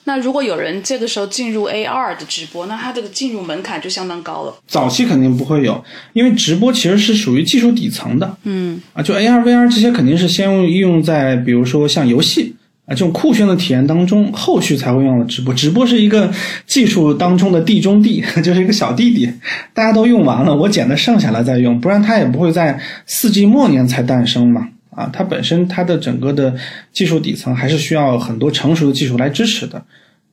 [0.06, 4.56] 那如果有人这个时候进入 AR 的直播，那他这个进入门槛就相当高了。
[4.68, 5.84] 早期肯定不会有，
[6.14, 8.38] 因为直播其实是属于技术底层的。
[8.44, 15.54] 嗯啊，就 AR、VR 这些肯定是先用应用在比如说像游戏啊这种酷炫的体验当中，后续才会用到直播。
[15.54, 16.32] 直播是一个
[16.66, 19.32] 技术当中的地中地， 就是一个小弟弟，
[19.76, 24.70] 大家都用完了，我捡的剩下来再用，不然它也不会在四 G 末年才诞生嘛。
[24.90, 26.54] 啊，它本身它的整个的
[26.92, 29.84] 技术底层还是需要很多成熟的技术来支持的。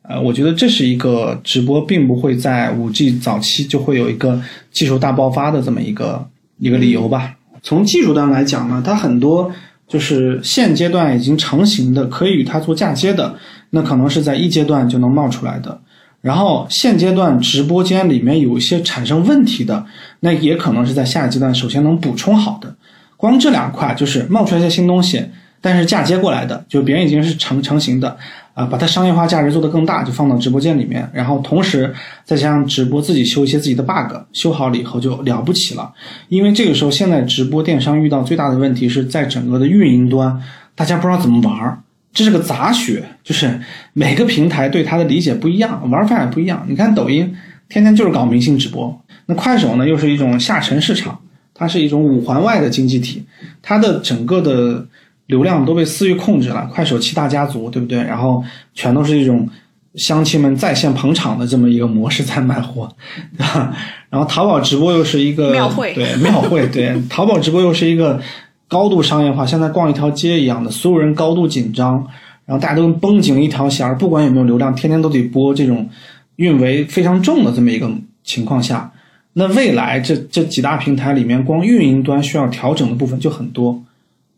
[0.02, 4.40] 呃，我觉得这是一个直播并不会在五 G 早期就会有一个
[4.70, 6.24] 技术大爆发的这么一个
[6.58, 7.34] 一个理由吧。
[7.62, 9.52] 从技术端来讲呢，它很多
[9.88, 13.34] 就是现阶段已经成型的，可以与它做嫁接的，
[13.70, 15.80] 那可能是在一阶段就能冒出来的。
[16.20, 19.84] 然后现阶段直播间里面有一些产生问题的，
[20.20, 22.74] 那也可能是在下一阶段首先能补充好的。
[23.16, 25.24] 光这两块就是冒出来一些新东西，
[25.60, 28.16] 但是嫁接过来的，就别人已经是成成型的
[28.54, 31.92] 啊，把它商业化价值做得更大，就放到直播间里面，然后同时
[32.24, 35.92] 再加上直播自己修一些自己的 bug，修好了以后就了不起了。
[36.28, 40.40] 因为这个时候现在直播电商遇到最大的问题是在整个的运营端，
[40.74, 41.78] 大家不知道怎么玩儿，
[42.12, 43.60] 这是个杂学，就是
[43.92, 46.64] 每个平台对它的理解不一样，玩法也不一样。
[46.68, 47.34] 你看抖音
[47.68, 51.18] 天天就是搞明星直播，那快手呢又是一种下沉市场。
[51.58, 53.24] 它是一种五环外的经济体，
[53.62, 54.86] 它的整个的
[55.26, 56.68] 流量都被私域控制了。
[56.72, 57.98] 快手七大家族，对不对？
[57.98, 59.48] 然后全都是一种
[59.94, 62.88] 乡亲们在线捧场的这么一个模式在卖货，
[63.36, 63.74] 对吧？
[64.10, 68.20] 然后淘宝直播又是一个庙会，对庙会，对 淘宝直播又是一个
[68.68, 72.06] 高度商业化，像在逛一条街一样的，所有人高度紧张，
[72.44, 75.88] 然后大家都绷紧一条弦儿，不管有没有流量，天天都得播这种
[76.36, 77.90] 运维非常重的这么一个
[78.22, 78.92] 情况下。
[79.38, 83.82] 那未来这这几大平台里面，光运营端需要调整的部分就很多。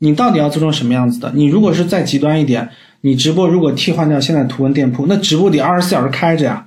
[0.00, 1.30] 你到底要做成什么样子的？
[1.37, 2.68] 你如果是再极端一点，
[3.02, 6.66] 你直播如果替换掉现在图文店铺，那直播得二十四小时开着呀。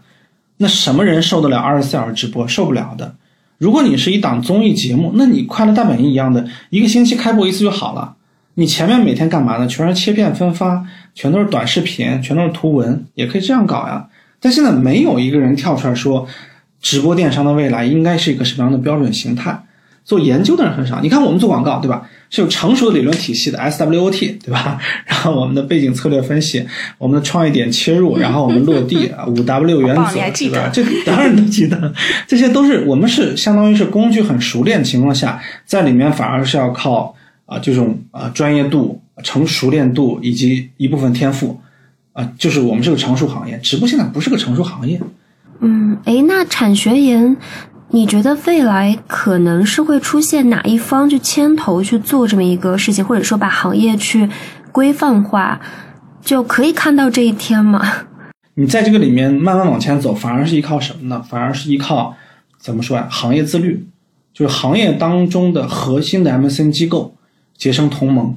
[0.58, 2.48] 那什么人受得了二十四小时直播？
[2.48, 3.16] 受不了的。
[3.58, 8.16] 如果你是一档综艺节目，那你快乐大本营一样的，一个星期开播一次就好了。
[8.54, 9.68] 你前面每天干嘛呢？
[9.68, 14.08] 全是切片分发，全都是短视频，全都是图文，也可以这样搞呀。
[14.40, 16.26] 但现在没有一个人跳出来说。
[16.82, 19.64] 直播电商的未来应该是一个什么样的标准形态？
[20.04, 21.00] 做研究的人很少。
[21.00, 22.10] 你看我们做广告，对吧？
[22.32, 24.80] 是有成熟的理论体系的 SWOT，对吧？
[25.06, 26.66] 然后我们的背景策略分析，
[26.98, 30.70] 我们的创意点切入，然后我们落地啊，五 W 原则，对吧？
[30.74, 31.94] 这当然都记得，
[32.28, 37.14] 这些都是我们是相当于是工具很熟练情况下，在里面反而是要靠
[37.46, 41.62] 啊这种啊专业度、成熟练度以及一部分天赋
[42.14, 45.00] 啊，就是我们是个成熟行业，直播现在不是个成熟行业。
[45.64, 47.38] 嗯，诶，那产学研，
[47.90, 54.28] 你觉得未来可能是会出现哪一方去牵头去做这么一个事情，或者说把行业去
[54.72, 55.62] 规范化，
[56.20, 58.08] 就可以看到这一天吗？
[58.56, 61.24] 你在这个里面慢慢往前走，反而是依靠什么呢？
[61.30, 62.16] 反而是依靠
[62.58, 63.08] 怎么说啊？
[63.12, 63.86] 行业自律，
[64.34, 67.14] 就是行业当中的核心的 MCN 机构
[67.56, 68.36] 结成同盟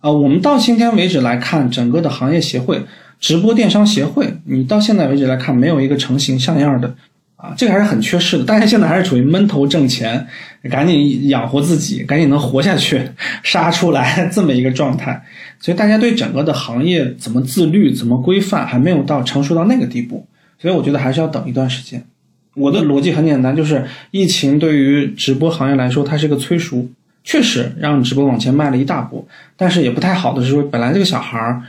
[0.00, 0.10] 啊。
[0.10, 2.86] 我们到今天为止来看，整个的行业协会。
[3.20, 6.94] 直播电商协会，你到现在为止来看，没有一个成型像样的，
[7.36, 8.44] 啊，这个还是很缺失的。
[8.44, 10.26] 大家现在还是处于闷头挣钱，
[10.70, 13.00] 赶紧养活自己，赶紧能活下去，
[13.42, 15.22] 杀出来 这么一个状态。
[15.58, 20.26] 所以大家对整个的行业怎么自律、怎么规范，还没有到成熟到那个地步。
[20.58, 22.04] 所以我觉得还是要等一段时间。
[22.54, 26.86] 我的逻辑很简单，就是疫情对于直播行业来说，它是一个催熟，
[27.24, 29.26] 确实让直播往前迈了一大步。
[29.56, 31.62] 但是也不太好的是说，本来这个小孩儿。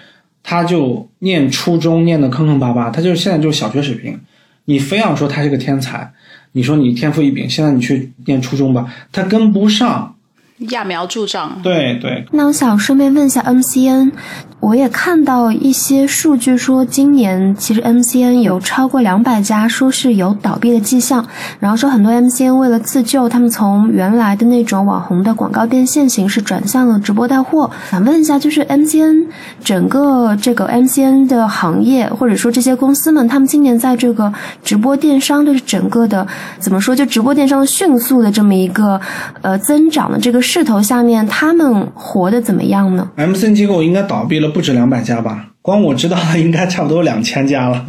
[0.46, 4.18] 他就念初中念的坑坑巴巴，他就是现在就是小学水平。
[4.66, 6.14] 你非要说他是个天才，
[6.54, 10.15] 你说你天赋异禀，现在你去念初中吧，他跟不上。
[10.62, 12.26] 揠苗助长，对对。
[12.32, 14.14] 那我想顺便问一下 MCN，
[14.62, 21.28] 我也看到一些数据说，今年其实 MCN 有超过两百家说是有倒闭的迹象，
[21.60, 27.70] 然后说很多 MCN 为了自救，他们从原来的那种网红的广告变现形式转向了直播带货。
[27.92, 29.26] 想问一下，就是 MCN
[29.62, 36.26] 整个这个 MCN 的行业，或者说这些公司们，他们今年在这个直播电商的整个的
[36.60, 39.02] 怎么说，就直播电商迅速的这么一个
[39.42, 40.45] 呃增长的这个。
[40.46, 45.48] 势头下面，他们活得怎么样呢？MCN 机构应该倒闭了不止两百家吧？
[45.62, 47.86] 光我知道的应该差不多两千家了。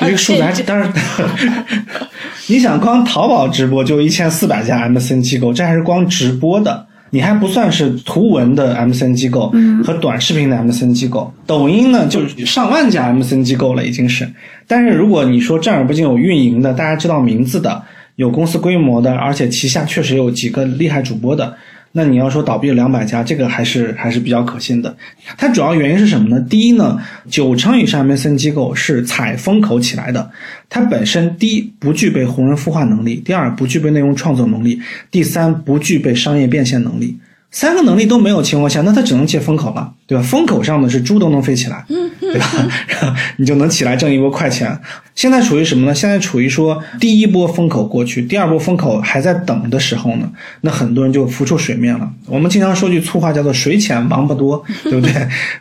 [0.00, 0.92] 这个数字还当然，
[2.48, 9.50] 你想光淘宝直播就一千四百家 MCN 机构，这还是光直播的，你还不算是图文的 MCN 机构
[9.82, 11.32] 和短视频的 MCN 机构。
[11.46, 14.30] 抖音呢，就是上万家 MCN 机构了，已经是。
[14.66, 17.82] 但是如果你说正儿八经有运营的，大家知道名字的。
[18.16, 21.56] 有公司规模的，而且旗下确实有几个厉害主播的，
[21.92, 24.96] 那你要说倒闭了两百家，这个还是还是比较可信的。
[25.38, 26.40] 它主要原因是什么呢？
[26.48, 26.98] 第一呢，
[27.30, 30.30] 九成以上 MCN 机构是踩风口起来的，
[30.68, 37.18] 它本身第一不具备红人孵化能力，第二不具备内容创作能力，第三不具备商业变现能力。
[37.52, 40.22] 三个能力都没有情况下，那它只能借风口了，对吧？
[40.22, 43.16] 风口上的是猪都能飞起来，嗯对吧？
[43.36, 44.78] 你就能起来挣一波快钱。
[45.14, 45.94] 现在处于什么呢？
[45.94, 52.10] 现在处于说第一波风口过去，第二波风口还在等的时候呢，那很多人就浮出水面了。
[52.26, 55.12] 我们经常说句粗话，叫做“水浅王八多”， 对不对？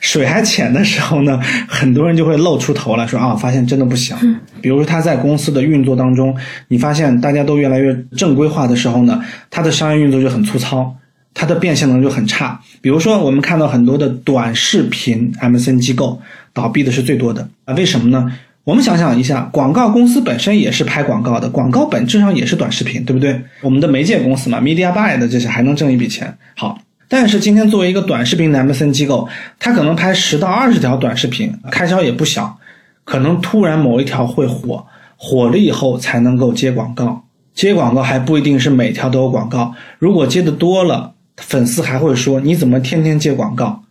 [0.02, 4.16] 水还浅的时候呢，很多人就会露出头来说啊，发现真的不行。
[4.62, 6.36] 比如说他在公司的运作当中，
[6.68, 10.94] 你发现大家都越来越正规化的时候呢，他的商业运作就很粗糙。
[11.38, 16.18] 它的变现能力就很差，比如说我们看到很多的短视频 MCN 机构
[16.56, 18.32] 倒闭的是最多的啊，为什么呢？
[18.64, 23.40] 我们想想一下，广告公司本身也是拍广告的，广告本质上也是短视频，对不对？
[23.62, 26.36] 我们的媒介公司嘛，Media Buy 的这些还能挣一笔钱。
[26.56, 29.28] 好，但是今天作为一个短视频的 MCN 机构，
[29.60, 32.58] 它可能拍十到二十条短视频，开销也不小，
[33.04, 34.88] 可能突然某一条会火，
[35.18, 41.12] 火了以后才能够接广告，接广告还不一定是每条都有广告，如果接的多了。
[41.38, 43.84] 粉丝还会说：“你怎么天天接广告？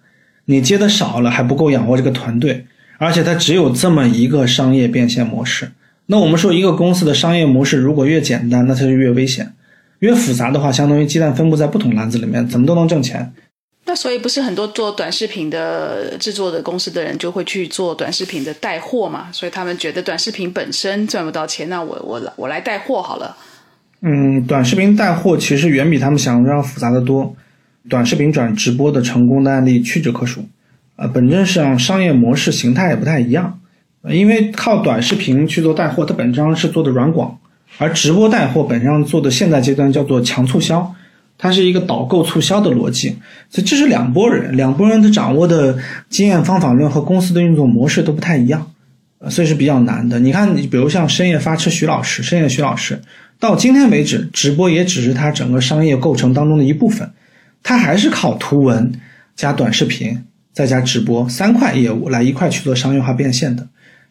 [0.46, 2.66] 你接的少了还不够养活这个团队，
[2.98, 5.72] 而且它只有这么一个商业变现模式。
[6.06, 9.46] 那我们说，一个公司的商业模式如果越简单，那它就越危险；
[10.00, 13.32] 越复杂的话，相当于鸡蛋分布在不同篮子里面，怎么都能挣钱。
[13.86, 19.28] 那所以不是很多做短视频的制作的公司的人就会去做短视频的带货嘛？
[19.32, 23.36] 所以他们觉得短视频本身赚不到钱，那我我我来带货好了。”
[24.06, 27.34] 嗯，短视频带货其实远比他们想象复杂的多。
[27.88, 30.46] 短视频转直播的成功的案例屈指可数，
[30.96, 33.60] 呃，本质上商业模式形态也不太一样。
[34.10, 37.38] 因为靠短视频去做带货，它本质上是做的软广，
[37.78, 40.94] 而直播带货本质上做的现在阶段叫做强促销，
[41.38, 43.16] 它是一个导购促销的逻辑。
[43.48, 45.78] 所以这是两拨人，两拨人他掌握的
[46.10, 48.70] 经验方法论和公司的运作模式都不太一样，
[49.30, 50.20] 所以是比较难的。
[50.20, 53.00] 你看，你比如像深夜发车徐老师，深夜徐老师。
[53.40, 57.10] 到今天为止，直播也只是他整个商业构成当中的一部分，
[57.64, 58.92] 他还是靠图文
[59.34, 60.22] 加短视频
[60.52, 63.66] 再加直播三块业务来一块去做商业化变现的。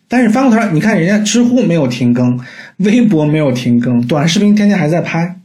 [0.09, 2.37] 但是翻过头来，你看人家知乎没有停更，
[2.77, 5.39] 微博没有停更，短视频天天还在拍，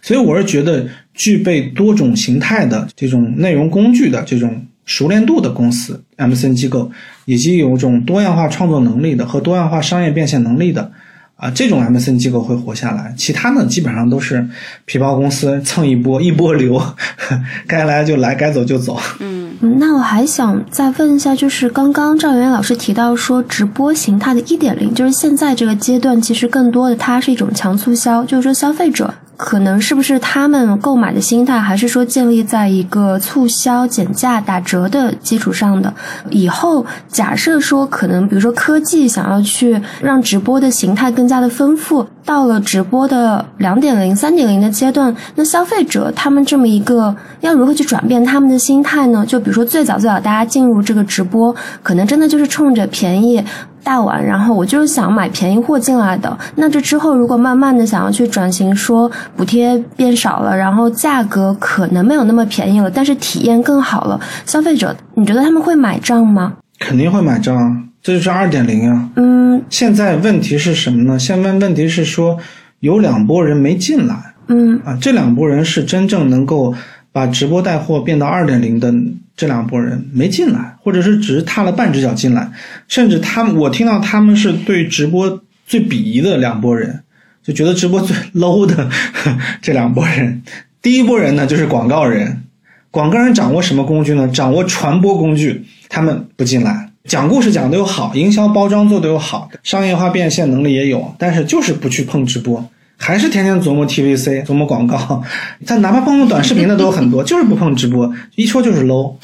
[0.00, 6.90] 所以我是觉得，具备多种形态的这种内容工具的这种熟练度的公司 MCN 机构，
[7.24, 10.92] 以及有种多样化创作能力的和多样化商业变现能力的。
[11.36, 14.46] 啊，这种 MCN 机构会活下来，其他呢基本上都是
[14.84, 16.80] 皮包公司蹭一波一波流，
[17.66, 18.98] 该来就来，该走就走。
[19.18, 29.12] 嗯，那我还想再问一下，就是刚刚赵媛老师提到说，直播形态的一点零，就是现在这个阶段，其实更多的它是一种强促销，就是说消费者。
[29.36, 35.92] 可能是不是他们购买的心态，还是说建立在一个促销、减价、打折的基础上的？
[36.30, 49.24] 以后假设说，可能比如说科技想要去让直播的形态更加的丰富，到了直播的两点零、三点零的阶段，那消费者他们这么一个要如何去转变他们的心态呢？
[49.26, 53.44] 就比如说最早最早大家进入这个直播，可能真的就是冲着便宜。
[53.84, 56.36] 大碗，然后我就是想买便宜货进来的。
[56.56, 66.54] 那这之后，如果慢慢的想要去转型，说补贴变少了，然后价格可能没有那么便宜了，但是体验更好了，消费者你觉得他们会买账吗？
[66.80, 69.10] 肯定会买账，这就是二点零啊。
[69.16, 71.18] 嗯，现在问题是什么呢？
[71.18, 72.38] 现在问题是说
[72.80, 74.16] 有两拨人没进来。
[74.48, 76.74] 嗯啊，这两拨人是真正能够
[77.12, 78.92] 把直播带货变到二点零的。
[79.36, 82.50] 这两拨人没进来，或者是只是踏了半只脚进来，
[82.86, 87.02] 甚至他们，我听到他们是对直播最鄙夷的两拨人，
[87.42, 88.88] 就觉得直播最 low 的
[89.60, 90.42] 这两拨人。
[90.80, 92.44] 第一拨人呢，就是广告人，
[92.90, 94.28] 广告人掌握什么工具呢？
[94.28, 102.70] 掌握传播工具，他们不进来，讲故事讲的又好，营销包装做的又好，商业化变现能力也有，但是就是不去碰直播。
[102.96, 105.22] 还是天天琢磨 TVC，琢磨广告，
[105.66, 109.14] 他哪怕碰碰短视频的都有很多， 就是不碰直播，一说就是 low，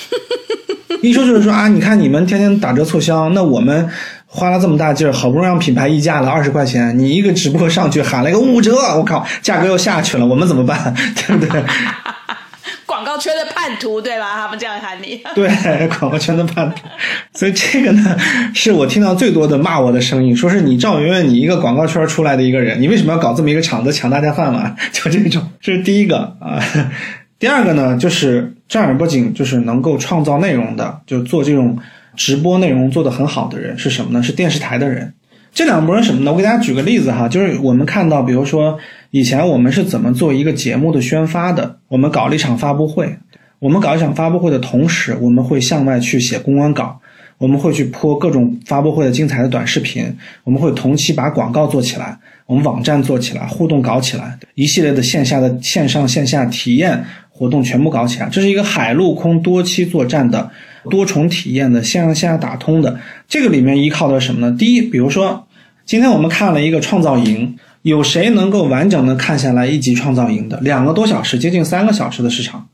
[1.02, 3.88] 一说就是说啊，你看你们天天打折促销，那我们
[4.26, 10.94] 花了这么大劲儿，好不容易让品牌溢价了二十块钱，你一个直播上去喊了一个五折，我靠，价格又下去了，我们怎么办？
[11.26, 11.62] 对不对？
[13.20, 14.32] 圈的叛徒，对吧？
[14.34, 15.20] 他们这样喊你。
[15.36, 15.48] 对，
[15.98, 16.88] 广告圈的叛徒。
[17.34, 18.16] 所以这个呢，
[18.54, 24.74] 是我听到最多的骂我的声音，说是你赵媛媛，你一个广告圈出来的一个人，你为什么要搞这么一个场子抢大家饭碗？
[24.90, 26.58] 就这种，这 是第一个啊。
[27.38, 31.78] 第二个呢，就是正儿八经就是能够创造内容的，就做这种
[32.16, 34.22] 直播内容做得很好的人是什么呢？
[34.22, 35.14] 是电视台的人。
[35.52, 36.30] 这两拨人什么呢？
[36.30, 38.78] 我给大家举个例子哈，就是我们看到，比如说
[39.10, 41.78] 以前我们是怎么做一个节目的宣发的？
[41.88, 43.18] 我们搞了一场发布会，
[43.58, 47.00] 我们搞一场发布会的同时，我们会向外去写公关稿，
[47.38, 60.50] 我们会去播各种发布会的精彩的短视频，我们会同期把广告做起来，我们网站做起来，互动搞起来，一系列的线下的线上线下体验活动全部搞起来，这是一个海陆空多期作战的。
[60.88, 62.98] 多重体验的线上线下打通的，
[63.28, 64.56] 这个里面依靠的是什么呢？
[64.58, 65.46] 第一，比如说，
[65.84, 72.68] 今天我们看了一个创造营，有谁能够完整的看下来一集创造营的两个多小时，接近三个小时的时长？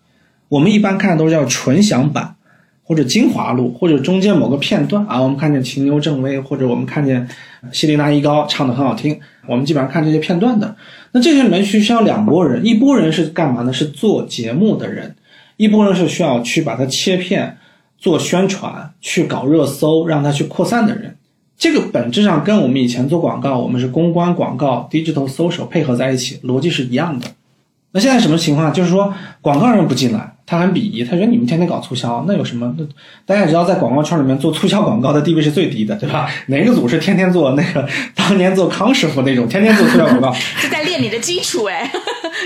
[0.49, 2.35] 我们一般看都是叫纯享版，
[2.83, 5.23] 或者精华录，或者中间某个片段啊。
[5.23, 7.29] 我们看见秦牛正威，或者我们看见
[7.73, 10.77] 希林娜依高唱的很好听，我们基本上看这些片段的。
[11.13, 13.73] 那这些里面需需要两拨人，一拨人是干嘛呢？
[13.73, 15.15] 是做节目的人，
[15.57, 17.59] 一拨人是需要去把它切片。
[17.99, 21.17] 做宣传去搞热搜，让它去扩散的人，
[21.59, 27.27] 这个本质上跟我们以前做广告，我们是公关广告、digital social 配合在一起，逻辑是一样的。
[27.93, 28.71] 那现在什么情况？
[28.73, 32.75] 就是说广告人不进来，他很鄙夷，他觉得你们天天搞促销，那有什么？
[32.77, 32.85] 那
[33.25, 36.29] 大家也知道，在广告圈里面做促销广告的地位是最低的，对吧？
[36.49, 40.33] 哪个组是天天做那个当年做康师傅那种，天天做促销广告？
[40.35, 41.91] 是在练你的基础哎，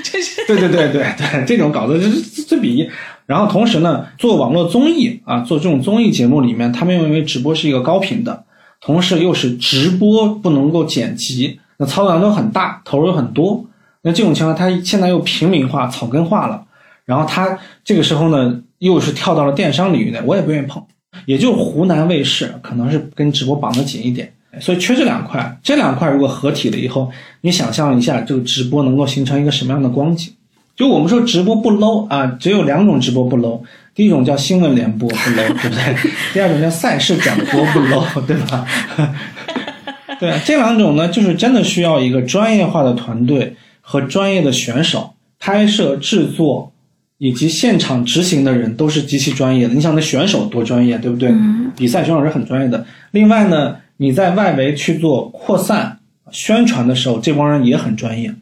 [0.05, 0.47] 就是。
[0.47, 2.89] 对对对对对，这种搞的就是最鄙夷。
[3.27, 8.45] 然后同时呢，做网络综艺啊，做这种综艺节目里面，他们又因为直播是一个高频的，
[8.81, 13.65] 同时又是直播不能够剪辑，那操作难度很大，投入又很多。
[14.03, 16.65] 那这种情况，它现在又平民化、草根化了，
[17.05, 20.83] 然后它这个时候呢，又是跳到了电商领域内，我也不愿意碰。
[21.27, 25.59] 也就湖南卫视可能是跟直播绑得紧一点，所以缺这两块。
[25.63, 27.11] 这两块如果合体了以后，
[27.43, 30.33] 你想象一下，这个直播能够形成一个什么样的光景？
[30.77, 33.61] 就我们说直播不 low 啊，只有两种直播不 low，
[34.01, 36.11] 第一种叫新闻联播不 low，对不对？
[36.33, 38.67] 第二种叫赛事转播不 low，对吧？
[40.19, 46.73] 对，这两种呢，就是真的需要一个专业化的团队和专业的选手，拍摄、制作
[47.19, 49.75] 以及现场执行的人都是极其专业的。
[49.75, 51.31] 你想那选手多专业，对不对？
[51.77, 52.87] 比赛选手是很专业的。
[53.11, 55.99] 另外呢，你在外围去做扩散
[56.31, 58.35] 宣传的时候，这帮人也很专业。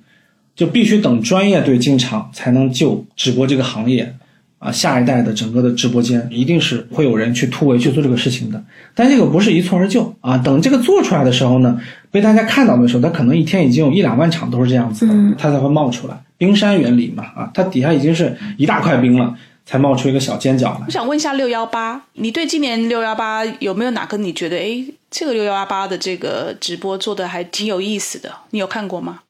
[0.54, 4.14] 就必须等专业队进场才能救直播这个行业。
[4.58, 8.62] 啊，下一代的整个的直播间一定是会有人去突围去做这个事情的。
[8.94, 11.80] 但这个不是一蹴而就啊，等这个做出来的时候呢，
[12.10, 16.20] 被大家看到的时候，它可能一天已经有一两万场都是这样子的，它才会冒出来。
[16.36, 19.34] 冰山原理嘛，啊，它底下已经是一大块冰了，
[19.66, 20.90] 才冒出一个小尖角来我。
[20.90, 28.30] 想问一下六幺八，你对今年六幺八有没有哪个你觉得哎，这个六幺八的这个直播做的还挺有意思的？
[28.50, 29.20] 你有看过吗？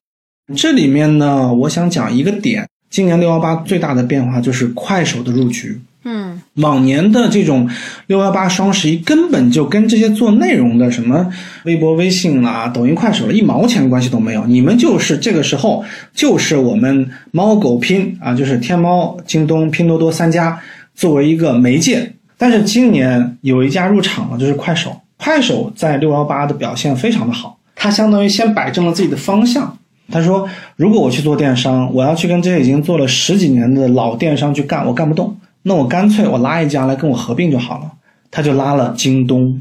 [0.56, 5.80] 这里面呢，我想讲一个点，今年六幺八最大的变化就是快手的入局。
[6.04, 7.68] 嗯，往年的这种
[8.06, 11.28] 六幺八、双十一根本就跟这些做内容的什么
[11.64, 14.46] 微博、微信啦、抖音、快手了一毛钱关系都没有。
[14.46, 15.84] 你们就是这个时候
[16.14, 20.58] 就是我们猫狗拼啊，就是天猫、京东、拼多多三家
[20.94, 22.14] 作为一个媒介。
[22.38, 24.98] 但是今年有一家入场了，就是快手。
[25.18, 29.76] 快手在六幺八的表现非常的好，它相当于先摆正了自己的方向。
[30.10, 35.36] 他说：“如果我去做电商，我要去跟这些已经做了十几年的老电商去干，我干不动。
[35.62, 37.92] 那我干脆我拉一家来跟我合并就好了。”
[38.30, 39.60] 他就拉了京东。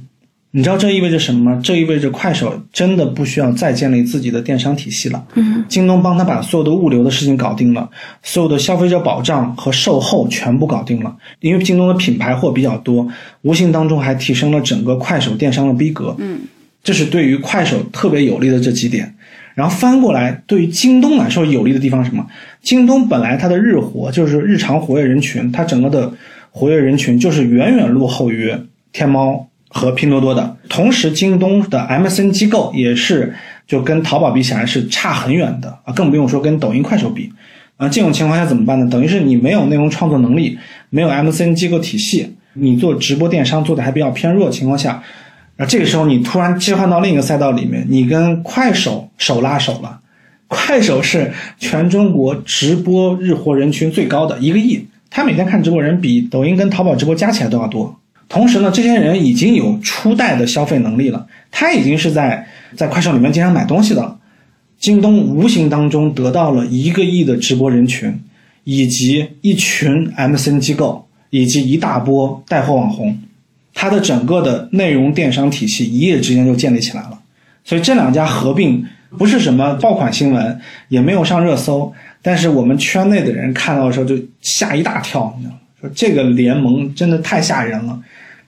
[0.52, 1.62] 你知道这意味着什么吗？
[1.64, 5.24] 这意味着快手真的不需要再建立自己的电商体系了。
[5.36, 7.88] 嗯，京东帮他把所有的物流的事情搞定了，
[8.24, 11.16] 所有的消费者保障和售后全部搞定了。
[11.42, 13.08] 因为京东的品牌货比较多，
[13.42, 16.16] 无形当中还提升了整个快手电商的逼格。
[16.18, 16.40] 嗯，
[16.84, 19.14] 这是对于快手特别有利的这几点。
[19.58, 22.24] 然后翻过来，对于京东来说有利的地方是什么？
[22.62, 26.14] 京东本来它的日活就是日常活跃人群，它整个的
[26.52, 28.54] 活跃人群就是远远落后于
[28.94, 30.56] 天猫和拼多多的。
[30.70, 33.34] 同时，京东的 MCN 机构也是
[33.66, 37.34] 就跟淘宝比起来是差很远的啊，更不用说跟抖音、快手比。
[37.78, 38.88] 啊，这种情况下怎么办呢？
[38.92, 40.60] 等于是你没有内容创作能力，
[40.92, 45.02] 没有 MCN 机构体系，你做直播电商做的还比较偏弱的情况下，
[45.58, 50.00] 啊，这个时候你突然切换到另一个赛道里面，你跟快手手拉手了。
[50.48, 58.00] 快手是全中国直播日活人群最高的一个亿，他每天看直播人比抖音跟淘宝直播加起来都要多。
[58.30, 64.18] 同时呢，这些人已经有初代的消费能力了，他已经是在在快手里面经常买东西的了。
[64.80, 68.22] 京东无形当中得到了一个亿的直播人群，
[68.64, 73.18] 以及一群 MCN 机构，以及一大波带货网红，
[73.80, 77.20] 它的整个的内容电商体系一夜之间就建立起来了。
[77.64, 78.84] 所以这两家合并
[79.20, 85.60] 不是什么爆款新闻，也没有上热搜，但是我们圈内的人看到的时候就吓一大跳，你知道吗？
[85.80, 88.00] 说这个联盟真的太吓人了，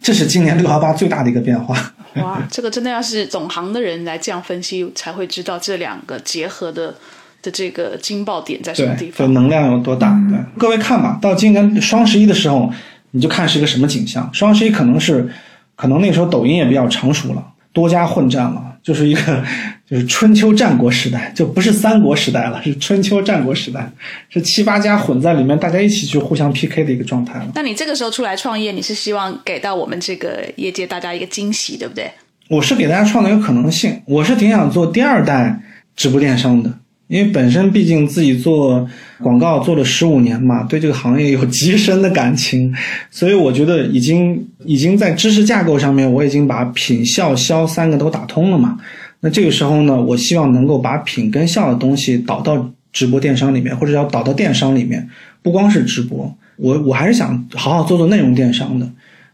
[0.01, 1.93] 这是今年六幺八最大的一个变化。
[2.15, 6.95] 哇，这个真的要是总行的人来这样分析，才会知道这两个结合的
[7.43, 9.34] 的这个惊爆点在什么地，方就。
[9.34, 10.19] 能量有多大？
[10.27, 12.73] 对，各位看吧，到今年双十一的时候，
[13.12, 14.30] 你就看是一个什么景象。
[14.34, 15.30] 双十一可能是，
[15.76, 17.43] 可能那时候抖音也比较成熟了，
[17.74, 19.43] 多家混战了，就是一个
[19.89, 23.89] 就是春秋战国时代，就不是三国时代了，是春秋战国时代，
[24.30, 27.47] 是七八家混在里面，大家一起去互相 PK 的一个状态了。
[27.55, 32.10] 那你这个时候出来创业，你是希望给到我们这个业界大家一个惊喜，对不对？
[32.49, 35.62] 我是给大家创造一个可能性，我是挺想做第二代
[35.95, 36.74] 直播电商的，
[37.10, 38.88] 因为本身毕竟自己做
[39.20, 42.72] 广告做了十五年嘛， 对这个行业有极深的感情，
[43.10, 48.78] 所以我觉得已经已经在知识架构上面，我已经把品效销三个都打通了嘛。
[49.22, 55.10] 那这个时候呢，我希望能够把品跟效的东西导到直播电商里面，或者要导到电商里面，
[55.41, 58.88] 不光是直播，我我还是想好好做做内容电商的。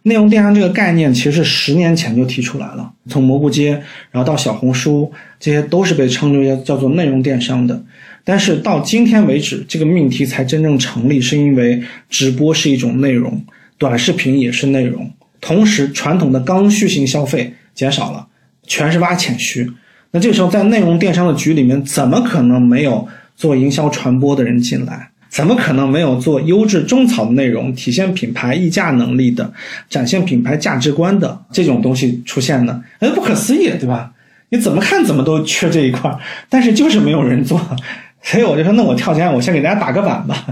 [0.07, 3.81] 内容电商这个概念其实是十年前就提出来了，从蘑菇街，
[4.11, 7.83] 然后到小红书，这些都是被称之为叫做内容电商的。
[8.23, 13.43] 但是到今天为止，这个命题才真正成立，是因为直播是一种内容，
[13.79, 18.27] 短视频也是内容，同时传统的刚需型消费减少了，
[18.67, 19.71] 全是挖潜需。
[20.11, 25.09] 那这时候，在内容电商的局里面，怎么可能没有做营销传播的人进来？
[25.35, 29.51] 怎么可能没有做优质种草的内容，体现品牌溢价能力的、
[29.89, 32.81] 展现品牌价值观的这种东西出现呢？
[32.99, 34.13] 哎，不可思议，对吧？
[34.47, 36.09] 你怎么看怎么都缺这一块，
[36.47, 37.59] 但是就是没有人做，
[38.21, 40.45] 所以我就说，那我跳进来，我先给大家打个板吧，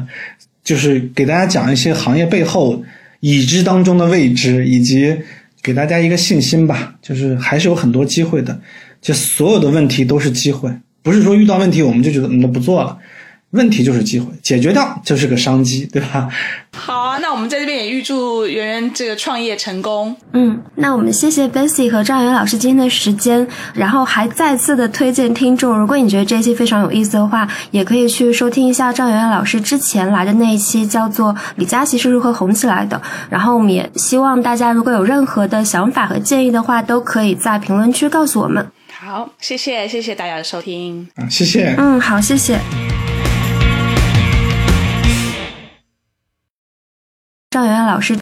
[0.65, 2.83] 就是给大家讲一些行业背后
[3.21, 5.17] 已知当中的未知，以及
[5.61, 8.59] 给大家一个信心吧，就是还是有很多机会的，
[9.01, 10.69] 就所有的问题都是机会，
[11.01, 12.97] 不是说遇到问题我们就觉得嗯那不做了。
[13.53, 16.27] 问题就是机会，解决掉就是个商机，对吧？
[16.75, 20.15] 好啊，那我们在这边也预祝圆圆这个创业成功。
[20.33, 32.97] 嗯，那我们谢谢 Bessy 和张元老师今天的时间，然后还再次的推荐听众，如果你觉得这一期非常有意思的话，也可以去收听一下张元老师之前来的那一期，叫做《李佳琦是如何红起来的》。
[33.29, 38.67] 然后我们也希望大家如果有任何的想法和建议的话，都可以在评论区告诉我们。
[38.91, 41.07] 好，谢谢谢谢大家的收听。
[41.15, 41.75] 啊，谢谢。
[41.77, 42.59] 嗯，好，谢谢。
[47.53, 48.17] 赵媛媛老师